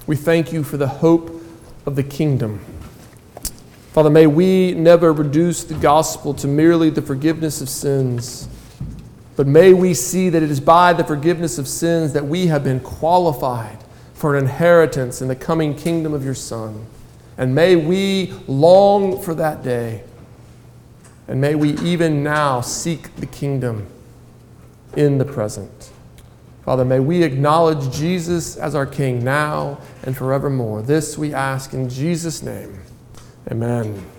We 0.08 0.16
thank 0.16 0.52
you 0.52 0.64
for 0.64 0.78
the 0.78 0.88
hope 0.88 1.42
of 1.86 1.96
the 1.96 2.04
kingdom. 2.04 2.60
Father, 3.96 4.10
may 4.10 4.28
we 4.28 4.74
never 4.74 5.14
reduce 5.14 5.64
the 5.64 5.74
gospel 5.74 6.34
to 6.34 6.50
merely 6.50 6.90
the 6.90 7.02
forgiveness 7.02 7.62
of 7.62 7.70
sins, 7.70 8.46
but 9.38 9.48
may 9.48 9.74
we 9.74 9.94
see 9.94 10.28
that 10.28 10.44
it 10.44 10.52
is 10.52 10.60
by 10.60 10.92
the 10.92 11.06
forgiveness 11.06 11.58
of 11.58 11.66
sins 11.66 12.12
that 12.12 12.26
we 12.26 12.48
have 12.48 12.62
been 12.62 12.82
qualified 12.82 13.78
for 14.14 14.36
an 14.36 14.44
inheritance 14.44 15.22
in 15.22 15.30
the 15.30 15.36
coming 15.36 15.74
kingdom 15.74 16.14
of 16.14 16.26
your 16.26 16.34
Son. 16.34 16.86
And 17.38 17.56
may 17.56 17.78
we 17.78 18.34
long 18.48 19.22
for 19.22 19.34
that 19.36 19.64
day. 19.64 20.04
And 21.30 21.40
may 21.40 21.56
we 21.56 21.78
even 21.78 22.22
now 22.22 22.60
seek 22.60 23.16
the 23.16 23.26
kingdom 23.26 23.88
in 24.98 25.20
the 25.20 25.26
present. 25.26 25.90
Father, 26.66 26.84
may 26.84 27.00
we 27.00 27.24
acknowledge 27.24 27.96
Jesus 27.96 28.58
as 28.58 28.76
our 28.76 28.86
King 28.86 29.24
now 29.24 29.80
and 30.04 30.18
forevermore. 30.18 30.82
This 30.82 31.18
we 31.18 31.34
ask 31.34 31.74
in 31.74 31.88
Jesus' 31.88 32.44
name. 32.44 32.82
Amen. 33.52 34.15